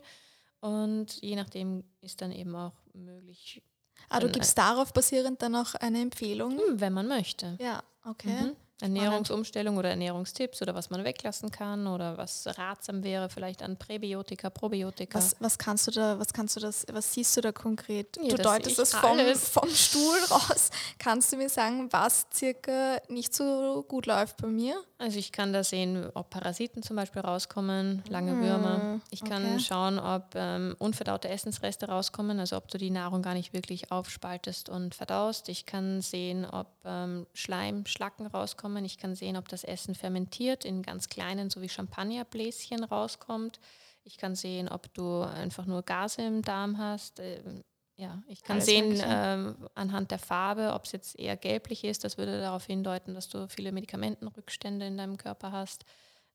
[0.60, 3.62] Und je nachdem ist dann eben auch möglich.
[4.10, 6.58] Ah, du gibst darauf basierend dann auch eine Empfehlung?
[6.58, 7.58] Hm, wenn man möchte.
[7.60, 8.30] Ja, okay.
[8.30, 8.56] Mhm.
[8.82, 14.50] Ernährungsumstellung oder Ernährungstipps oder was man weglassen kann oder was ratsam wäre, vielleicht an Präbiotika,
[14.50, 15.18] Probiotika.
[15.18, 18.18] Was, was kannst du da, was kannst du das, was siehst du da konkret?
[18.22, 20.70] Ja, du deutest das vom, vom Stuhl raus.
[20.98, 24.82] Kannst du mir sagen, was circa nicht so gut läuft bei mir?
[25.02, 29.02] Also ich kann da sehen, ob Parasiten zum Beispiel rauskommen, lange hm, Würmer.
[29.12, 29.60] Ich kann okay.
[29.60, 34.68] schauen, ob ähm, unverdaute Essensreste rauskommen, also ob du die Nahrung gar nicht wirklich aufspaltest
[34.68, 35.48] und verdaust.
[35.48, 38.84] Ich kann sehen, ob ähm, Schleim, Schlacken rauskommen.
[38.84, 43.62] Ich kann sehen, ob das Essen fermentiert in ganz kleinen, so wie Champagnerbläschen rauskommt.
[44.04, 47.22] Ich kann sehen, ob du einfach nur Gase im Darm hast.
[47.22, 47.64] Ähm,
[48.00, 52.06] ja, ich kann Alles sehen ähm, anhand der Farbe, ob es jetzt eher gelblich ist.
[52.06, 55.84] Das würde darauf hindeuten, dass du viele Medikamentenrückstände in deinem Körper hast.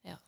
[0.03, 0.21] Ja.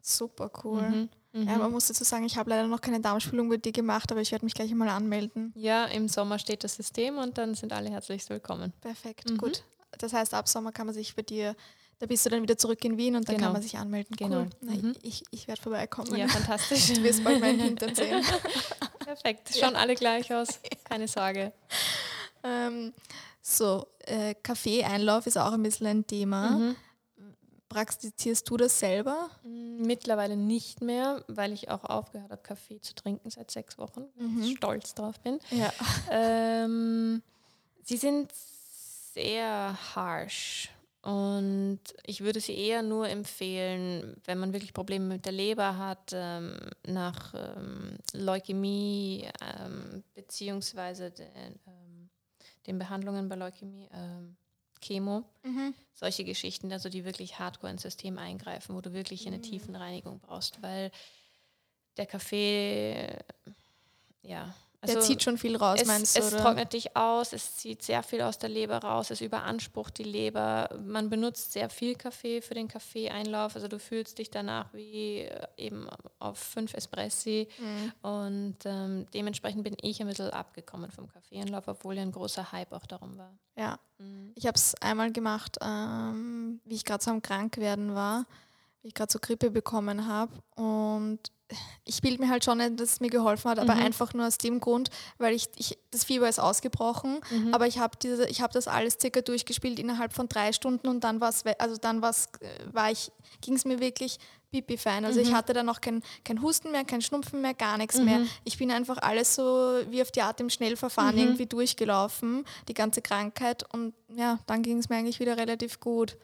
[0.00, 0.80] Super cool.
[0.80, 1.08] Mhm.
[1.34, 1.46] Mhm.
[1.46, 4.22] Ja, man muss dazu sagen, ich habe leider noch keine Darmspülung mit dir gemacht, aber
[4.22, 5.52] ich werde mich gleich mal anmelden.
[5.54, 8.72] Ja, im Sommer steht das System und dann sind alle herzlich willkommen.
[8.80, 9.36] Perfekt, mhm.
[9.36, 9.64] gut.
[9.98, 11.54] Das heißt, ab Sommer kann man sich bei dir
[12.02, 13.46] da bist du dann wieder zurück in Wien und dann genau.
[13.46, 14.16] kann man sich anmelden.
[14.16, 14.40] Genau.
[14.40, 14.48] Cool.
[14.60, 14.96] Na, mhm.
[15.02, 16.16] Ich, ich werde vorbeikommen.
[16.16, 16.94] Ja, fantastisch.
[16.94, 18.24] Du wirst bald meinen Hintern sehen.
[18.98, 19.50] Perfekt.
[19.56, 19.78] Schauen ja.
[19.78, 20.48] alle gleich aus.
[20.82, 21.52] Keine Sorge.
[22.42, 22.92] Ähm,
[23.40, 26.50] so, äh, Kaffee-Einlauf ist auch ein bisschen ein Thema.
[26.50, 26.76] Mhm.
[27.68, 29.30] Praktizierst du das selber?
[29.44, 34.06] Mm, mittlerweile nicht mehr, weil ich auch aufgehört habe, Kaffee zu trinken seit sechs Wochen.
[34.16, 34.56] Mhm.
[34.56, 35.38] Stolz drauf bin.
[35.52, 35.72] Ja.
[36.10, 37.22] Ähm,
[37.84, 38.32] sie sind
[39.14, 40.68] sehr harsh
[41.02, 46.12] und ich würde sie eher nur empfehlen, wenn man wirklich Probleme mit der Leber hat,
[46.12, 52.08] ähm, nach ähm, Leukämie ähm, beziehungsweise den, ähm,
[52.68, 54.36] den, Behandlungen bei Leukämie, ähm,
[54.80, 55.74] Chemo, mhm.
[55.92, 59.42] solche Geschichten, also die wirklich hardcore ins System eingreifen, wo du wirklich eine mhm.
[59.42, 60.92] Tiefenreinigung brauchst, weil
[61.96, 63.08] der Kaffee,
[64.22, 66.20] ja, also der zieht schon viel raus, es, meinst du?
[66.20, 66.42] Es oder?
[66.42, 70.68] trocknet dich aus, es zieht sehr viel aus der Leber raus, es überansprucht die Leber.
[70.84, 73.54] Man benutzt sehr viel Kaffee für den Kaffeeeinlauf.
[73.54, 75.86] Also du fühlst dich danach wie äh, eben
[76.18, 77.46] auf fünf Espressi.
[77.58, 78.10] Mhm.
[78.10, 82.72] Und ähm, dementsprechend bin ich ein bisschen abgekommen vom Kaffeeeinlauf, obwohl ja ein großer Hype
[82.72, 83.32] auch darum war.
[83.56, 84.32] Ja, mhm.
[84.34, 88.26] ich habe es einmal gemacht, ähm, wie ich gerade so am Krankwerden war,
[88.80, 90.32] wie ich gerade so Grippe bekommen habe.
[90.56, 91.30] Und
[91.84, 93.82] ich bilde mir halt schon nicht, dass es mir geholfen hat, aber mhm.
[93.82, 97.54] einfach nur aus dem Grund, weil ich, ich das Fieber ist ausgebrochen, mhm.
[97.54, 97.96] aber ich habe
[98.40, 102.28] habe das alles circa durchgespielt innerhalb von drei Stunden und dann war's, also dann war's,
[102.40, 104.18] äh, war ich, ging es mir wirklich
[104.52, 105.04] pipi fein.
[105.04, 105.26] Also mhm.
[105.26, 108.20] ich hatte dann noch kein, kein Husten mehr, kein Schnupfen mehr, gar nichts mehr.
[108.20, 108.28] Mhm.
[108.44, 111.22] Ich bin einfach alles so wie auf die Art im Schnellverfahren mhm.
[111.22, 116.16] irgendwie durchgelaufen, die ganze Krankheit und ja, dann ging es mir eigentlich wieder relativ gut.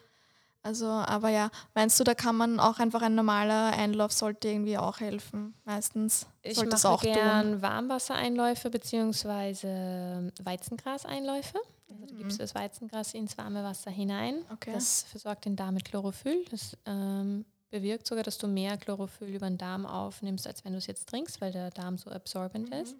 [0.69, 4.77] Also, aber ja, meinst du, da kann man auch einfach ein normaler Einlauf sollte irgendwie
[4.77, 5.55] auch helfen?
[5.64, 7.62] Meistens ich sollte es auch gern tun.
[7.62, 10.31] Warmwassereinläufe bzw.
[10.43, 11.59] Weizengraseinläufe.
[11.91, 14.45] Also da gibst du das Weizengras ins warme Wasser hinein.
[14.53, 14.73] Okay.
[14.75, 16.45] Das versorgt den Darm mit Chlorophyll.
[16.51, 20.79] Das ähm, bewirkt sogar, dass du mehr Chlorophyll über den Darm aufnimmst, als wenn du
[20.79, 22.77] es jetzt trinkst, weil der Darm so absorbent mhm.
[22.77, 22.97] ist.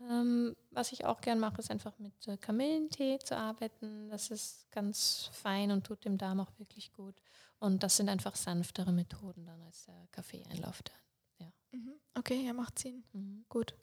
[0.00, 4.08] Ähm, was ich auch gern mache, ist einfach mit äh, Kamillentee zu arbeiten.
[4.10, 7.14] Das ist ganz fein und tut dem Darm auch wirklich gut.
[7.58, 10.82] Und das sind einfach sanftere Methoden dann als der Kaffeeeinlauf.
[11.40, 11.52] Ja.
[11.72, 11.94] Mhm.
[12.14, 13.02] Okay, ja, macht Sinn.
[13.12, 13.44] Mhm.
[13.48, 13.74] Gut.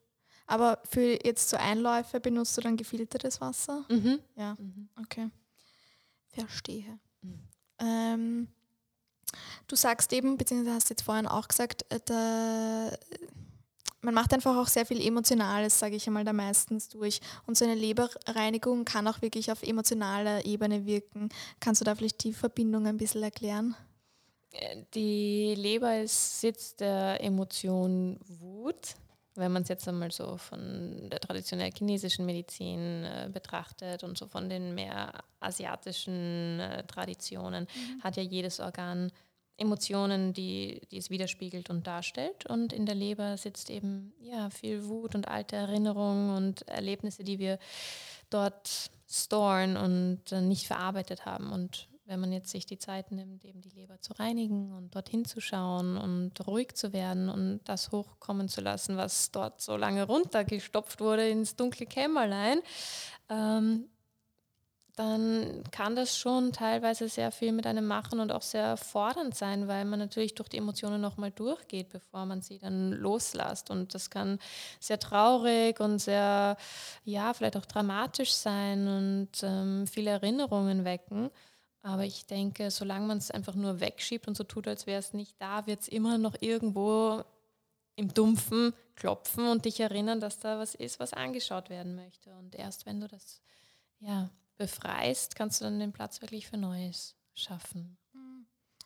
[0.48, 3.84] Aber für jetzt so Einläufe benutzt du dann gefiltertes Wasser?
[3.90, 4.20] Mhm.
[4.36, 4.90] Ja, mhm.
[5.02, 5.30] okay.
[6.28, 7.00] Verstehe.
[7.22, 7.40] Mhm.
[7.80, 8.48] Ähm,
[9.68, 12.98] du sagst eben, beziehungsweise hast jetzt vorhin auch gesagt, äh, der,
[14.06, 17.20] man macht einfach auch sehr viel Emotionales, sage ich einmal, da meistens durch.
[17.48, 21.30] Und so eine Leberreinigung kann auch wirklich auf emotionaler Ebene wirken.
[21.60, 23.76] Kannst du da vielleicht die Verbindung ein bisschen erklären?
[24.52, 28.94] Äh, die Leber ist Sitz der Emotion Wut.
[29.34, 34.28] Wenn man es jetzt einmal so von der traditionell chinesischen Medizin äh, betrachtet und so
[34.28, 38.04] von den mehr asiatischen äh, Traditionen, mhm.
[38.04, 39.12] hat ja jedes Organ
[39.58, 42.46] Emotionen, die, die es widerspiegelt und darstellt.
[42.46, 47.40] Und in der Leber sitzt eben ja viel Wut und alte Erinnerungen und Erlebnisse, die
[47.40, 47.58] wir
[48.30, 51.52] dort storen und äh, nicht verarbeitet haben.
[51.52, 55.26] Und wenn man jetzt sich die Zeit nimmt, eben die Leber zu reinigen und dorthin
[55.26, 60.06] zu schauen und ruhig zu werden und das hochkommen zu lassen, was dort so lange
[60.06, 62.60] runtergestopft wurde ins dunkle Kämmerlein,
[63.30, 63.90] ähm,
[64.96, 69.68] dann kann das schon teilweise sehr viel mit einem machen und auch sehr fordernd sein,
[69.68, 73.70] weil man natürlich durch die Emotionen nochmal durchgeht, bevor man sie dann loslässt.
[73.70, 74.40] Und das kann
[74.80, 76.56] sehr traurig und sehr,
[77.04, 81.30] ja, vielleicht auch dramatisch sein und ähm, viele Erinnerungen wecken.
[81.82, 85.14] Aber ich denke, solange man es einfach nur wegschiebt und so tut, als wäre es
[85.14, 87.24] nicht da, wird es immer noch irgendwo
[87.98, 92.34] im Dumpfen klopfen und dich erinnern, dass da was ist, was angeschaut werden möchte.
[92.36, 93.42] Und erst wenn du das,
[94.00, 97.98] ja, befreist, kannst du dann den Platz wirklich für Neues schaffen.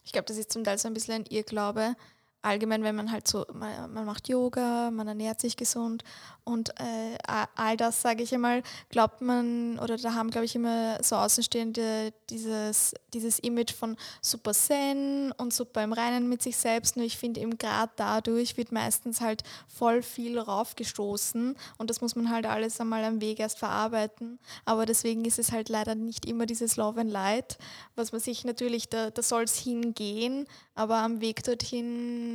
[0.03, 1.95] Ich glaube, das ist zum Teil so ein bisschen ein Irrglaube,
[2.41, 6.03] allgemein, wenn man halt so, man, man macht Yoga, man ernährt sich gesund
[6.43, 7.17] und äh,
[7.55, 12.11] all das, sage ich einmal, glaubt man, oder da haben, glaube ich, immer so Außenstehende
[12.29, 16.97] dieses, dieses Image von super Zen und super im Reinen mit sich selbst.
[16.97, 22.15] Nur ich finde eben gerade dadurch wird meistens halt voll viel raufgestoßen und das muss
[22.15, 24.39] man halt alles einmal am Weg erst verarbeiten.
[24.65, 27.57] Aber deswegen ist es halt leider nicht immer dieses Love and Light,
[27.95, 32.28] was man sich natürlich, da, da soll es hingehen, aber am Weg dorthin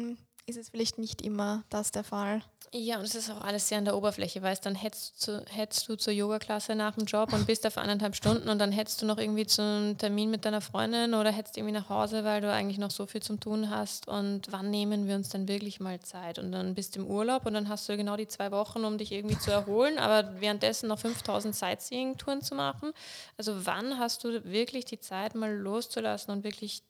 [0.46, 2.42] ist es vielleicht nicht immer das der Fall.
[2.76, 5.88] Ja, und es ist auch alles sehr an der Oberfläche, weißt dann hättest du, hättest
[5.88, 9.00] du zur Yoga-Klasse nach dem Job und bist da für eineinhalb Stunden und dann hättest
[9.00, 12.50] du noch irgendwie zum Termin mit deiner Freundin oder hättest irgendwie nach Hause, weil du
[12.50, 16.00] eigentlich noch so viel zum Tun hast und wann nehmen wir uns dann wirklich mal
[16.00, 16.40] Zeit?
[16.40, 18.98] Und dann bist du im Urlaub und dann hast du genau die zwei Wochen, um
[18.98, 22.90] dich irgendwie zu erholen, aber währenddessen noch 5000 Sightseeing-Touren zu machen.
[23.36, 26.82] Also wann hast du wirklich die Zeit mal loszulassen und wirklich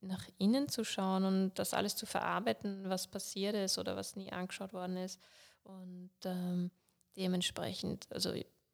[0.00, 4.32] nach innen zu schauen und das alles zu verarbeiten, was passiert ist oder was nie
[4.32, 5.20] angeschaut worden ist.
[5.64, 6.70] Und ähm,
[7.16, 8.32] dementsprechend, also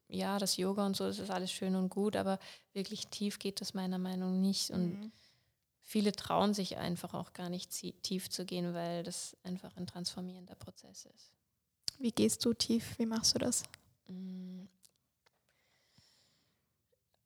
[0.09, 2.39] ja, das Yoga und so, das ist alles schön und gut, aber
[2.73, 4.71] wirklich tief geht das meiner Meinung nach nicht.
[4.71, 5.13] Und mhm.
[5.81, 7.71] viele trauen sich einfach auch gar nicht
[8.03, 11.33] tief zu gehen, weil das einfach ein transformierender Prozess ist.
[11.99, 12.99] Wie gehst du tief?
[12.99, 13.63] Wie machst du das?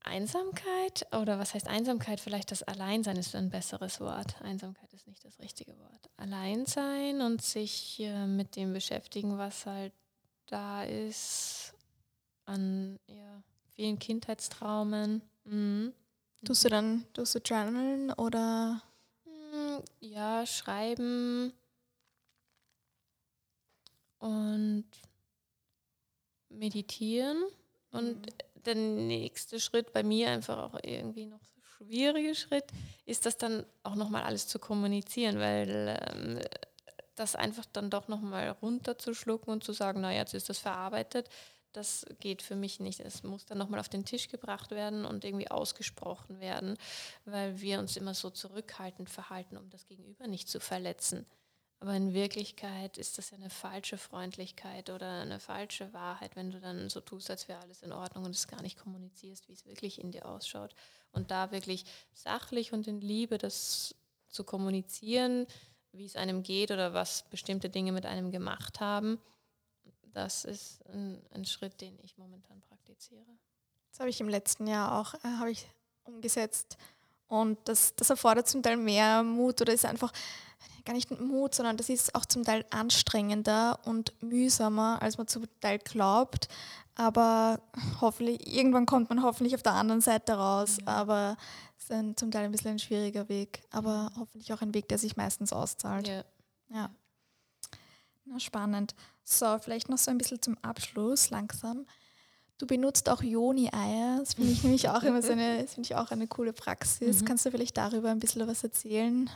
[0.09, 2.21] Einsamkeit oder was heißt Einsamkeit?
[2.21, 4.41] Vielleicht das Alleinsein ist ein besseres Wort.
[4.43, 6.11] Einsamkeit ist nicht das richtige Wort.
[6.17, 9.93] Alleinsein und sich äh, mit dem beschäftigen, was halt
[10.47, 11.75] da ist
[12.47, 13.43] an ja,
[13.75, 15.23] vielen Kindheitstraumen.
[15.45, 15.93] Mhm.
[16.45, 18.83] Tust du dann, tust du journalen oder?
[19.25, 21.53] Mm, ja, schreiben
[24.19, 24.87] und
[26.49, 27.45] meditieren
[27.91, 32.65] und mhm der nächste Schritt bei mir einfach auch irgendwie noch so schwierige Schritt
[33.07, 36.41] ist das dann auch nochmal alles zu kommunizieren, weil ähm,
[37.15, 41.29] das einfach dann doch nochmal runterzuschlucken und zu sagen, naja, jetzt ist das verarbeitet,
[41.73, 43.01] das geht für mich nicht.
[43.01, 46.77] Es muss dann nochmal auf den Tisch gebracht werden und irgendwie ausgesprochen werden,
[47.25, 51.27] weil wir uns immer so zurückhaltend verhalten, um das Gegenüber nicht zu verletzen.
[51.81, 56.61] Aber in Wirklichkeit ist das ja eine falsche Freundlichkeit oder eine falsche Wahrheit, wenn du
[56.61, 59.65] dann so tust, als wäre alles in Ordnung und es gar nicht kommunizierst, wie es
[59.65, 60.75] wirklich in dir ausschaut.
[61.13, 63.95] Und da wirklich sachlich und in Liebe das
[64.29, 65.47] zu kommunizieren,
[65.93, 69.21] wie es einem geht oder was bestimmte Dinge mit einem gemacht haben,
[70.13, 73.39] das ist ein, ein Schritt, den ich momentan praktiziere.
[73.91, 75.67] Das habe ich im letzten Jahr auch äh, ich
[76.05, 76.77] umgesetzt.
[77.29, 80.13] Und das, das erfordert zum Teil mehr Mut oder ist einfach
[80.89, 85.45] gar nicht Mut, sondern das ist auch zum Teil anstrengender und mühsamer, als man zum
[85.61, 86.49] Teil glaubt.
[86.95, 87.61] Aber
[88.01, 90.79] hoffentlich, irgendwann kommt man hoffentlich auf der anderen Seite raus.
[90.81, 90.87] Ja.
[90.87, 91.37] Aber
[91.77, 93.63] es ist ein, zum Teil ein bisschen ein schwieriger Weg.
[93.71, 96.09] Aber hoffentlich auch ein Weg, der sich meistens auszahlt.
[96.09, 96.25] Ja.
[96.71, 96.91] ja.
[98.25, 98.95] Na, spannend.
[99.23, 101.85] So, vielleicht noch so ein bisschen zum Abschluss langsam.
[102.59, 104.19] Du benutzt auch Joni-Eier.
[104.19, 107.21] Das finde ich nämlich auch immer so eine, das ich auch eine coole Praxis.
[107.21, 107.25] Mhm.
[107.25, 109.31] Kannst du vielleicht darüber ein bisschen was erzählen?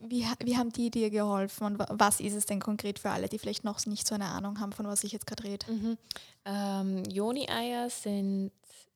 [0.00, 3.38] Wie, wie haben die dir geholfen und was ist es denn konkret für alle, die
[3.38, 5.70] vielleicht noch nicht so eine Ahnung haben, von was ich jetzt gerade rede?
[5.70, 5.98] Mhm.
[6.46, 8.50] Ähm, Joni-Eier sind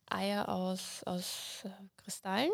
[0.09, 1.69] Eier aus, aus äh,
[2.03, 2.51] Kristallen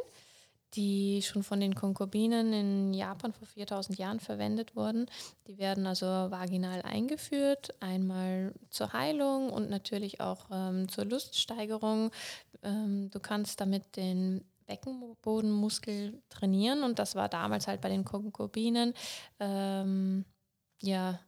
[0.77, 5.07] die schon von den Konkubinen in Japan vor 4000 Jahren verwendet wurden.
[5.47, 12.11] Die werden also vaginal eingeführt, einmal zur Heilung und natürlich auch ähm, zur Luststeigerung.
[12.63, 18.95] Ähm, du kannst damit den Beckenbodenmuskel trainieren und das war damals halt bei den Konkubinen
[19.39, 20.25] ähm,
[20.83, 21.19] ja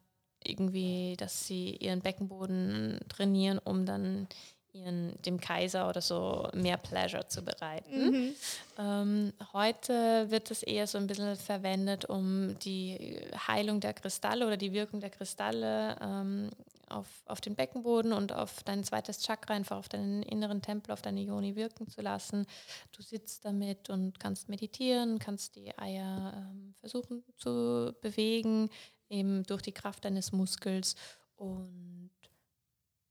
[0.45, 4.29] irgendwie, dass sie ihren Beckenboden trainieren, um dann
[4.77, 8.11] ihren, dem Kaiser oder so mehr Pleasure zu bereiten.
[8.11, 8.35] Mhm.
[8.79, 14.57] Ähm, heute wird es eher so ein bisschen verwendet, um die Heilung der Kristalle oder
[14.57, 16.51] die Wirkung der Kristalle ähm,
[16.89, 21.03] auf, auf den Beckenboden und auf dein zweites Chakra, einfach auf deinen inneren Tempel, auf
[21.03, 22.47] deine Yoni wirken zu lassen.
[22.93, 28.71] Du sitzt damit und kannst meditieren, kannst die Eier ähm, versuchen zu bewegen,
[29.09, 30.95] eben durch die Kraft deines Muskels
[31.37, 32.11] und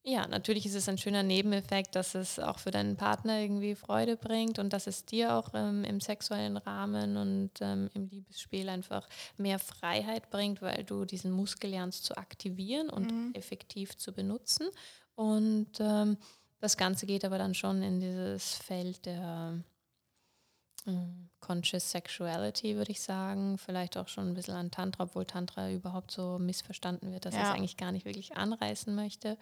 [0.07, 4.17] ja, natürlich ist es ein schöner Nebeneffekt, dass es auch für deinen Partner irgendwie Freude
[4.17, 9.09] bringt und dass es dir auch ähm, im sexuellen Rahmen und ähm, im Liebesspiel einfach
[9.37, 13.31] mehr Freiheit bringt, weil du diesen Muskel lernst zu aktivieren und mhm.
[13.33, 14.67] effektiv zu benutzen.
[15.15, 16.17] Und ähm,
[16.59, 19.59] das Ganze geht aber dann schon in dieses Feld der
[20.85, 23.57] Mm, conscious Sexuality, würde ich sagen.
[23.57, 27.41] Vielleicht auch schon ein bisschen an Tantra, obwohl Tantra überhaupt so missverstanden wird, dass ja.
[27.41, 29.37] ich es eigentlich gar nicht wirklich anreißen möchte.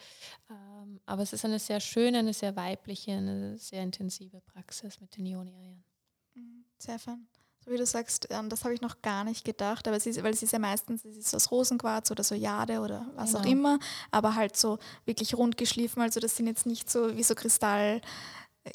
[0.50, 5.16] Ähm, aber es ist eine sehr schöne, eine sehr weibliche, eine sehr intensive Praxis mit
[5.18, 5.84] den Yoni-Eiern.
[6.36, 7.28] Mhm, sehr fein.
[7.66, 10.22] So wie du sagst, ähm, das habe ich noch gar nicht gedacht, aber es ist,
[10.22, 13.40] weil es ist ja meistens es ist aus Rosenquarz oder so Jade oder was genau.
[13.40, 13.80] auch immer,
[14.12, 16.02] aber halt so wirklich rund geschliffen.
[16.02, 18.02] Also das sind jetzt nicht so wie so Kristall.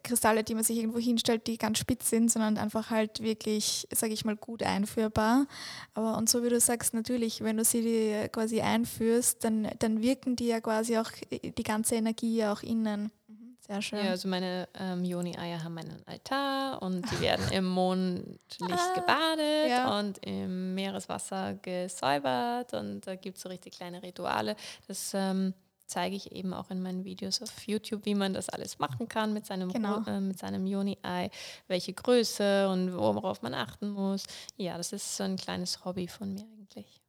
[0.02, 4.12] Kristalle, die man sich irgendwo hinstellt, die ganz spitz sind, sondern einfach halt wirklich, sage
[4.12, 5.46] ich mal, gut einführbar.
[5.94, 10.36] Aber und so wie du sagst, natürlich, wenn du sie quasi einführst, dann, dann wirken
[10.36, 13.10] die ja quasi auch die ganze Energie auch innen.
[13.28, 14.04] Mhm, sehr schön.
[14.04, 19.70] Ja, also meine ähm, Yoni-Eier haben einen Altar und die werden im Mondlicht ah, gebadet
[19.70, 19.98] ja.
[19.98, 24.54] und im Meereswasser gesäubert und da gibt es so richtig kleine Rituale.
[24.86, 25.54] Das ähm,
[25.88, 29.32] zeige ich eben auch in meinen Videos auf YouTube, wie man das alles machen kann
[29.32, 30.04] mit seinem, genau.
[30.04, 31.30] äh, mit seinem Joni-Ei,
[31.66, 34.24] welche Größe und worauf man achten muss.
[34.56, 37.00] Ja, das ist so ein kleines Hobby von mir eigentlich.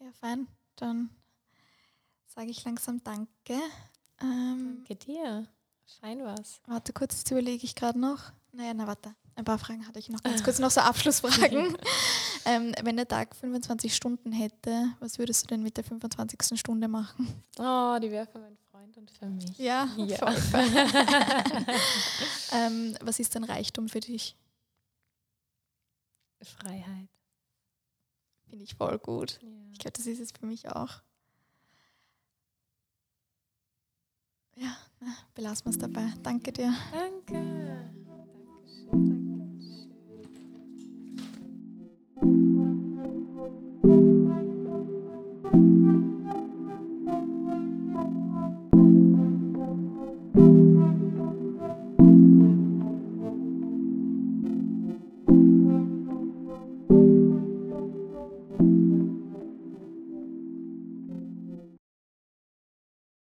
[0.00, 0.46] Ja, fein.
[0.76, 1.10] Dann
[2.26, 3.60] sage ich langsam Danke.
[4.20, 5.46] Ähm, Danke dir.
[6.00, 6.60] Fein was.
[6.66, 8.32] Warte kurz, jetzt überlege ich gerade noch.
[8.52, 9.14] Naja, na warte.
[9.36, 11.76] Ein paar Fragen hatte ich noch ganz kurz, noch so Abschlussfragen.
[12.44, 16.58] ähm, wenn der Tag 25 Stunden hätte, was würdest du denn mit der 25.
[16.58, 17.42] Stunde machen?
[17.58, 19.58] Oh, die wäre für meinen Freund und für mich.
[19.58, 20.16] Ja, ja.
[20.16, 20.34] voll.
[22.52, 24.36] ähm, was ist denn Reichtum für dich?
[26.40, 27.08] Freiheit.
[28.48, 29.40] Finde ich voll gut.
[29.42, 29.48] Ja.
[29.72, 31.00] Ich glaube, das ist es für mich auch.
[34.56, 36.12] Ja, na, belassen wir es dabei.
[36.22, 36.72] Danke dir.
[36.92, 37.90] Danke.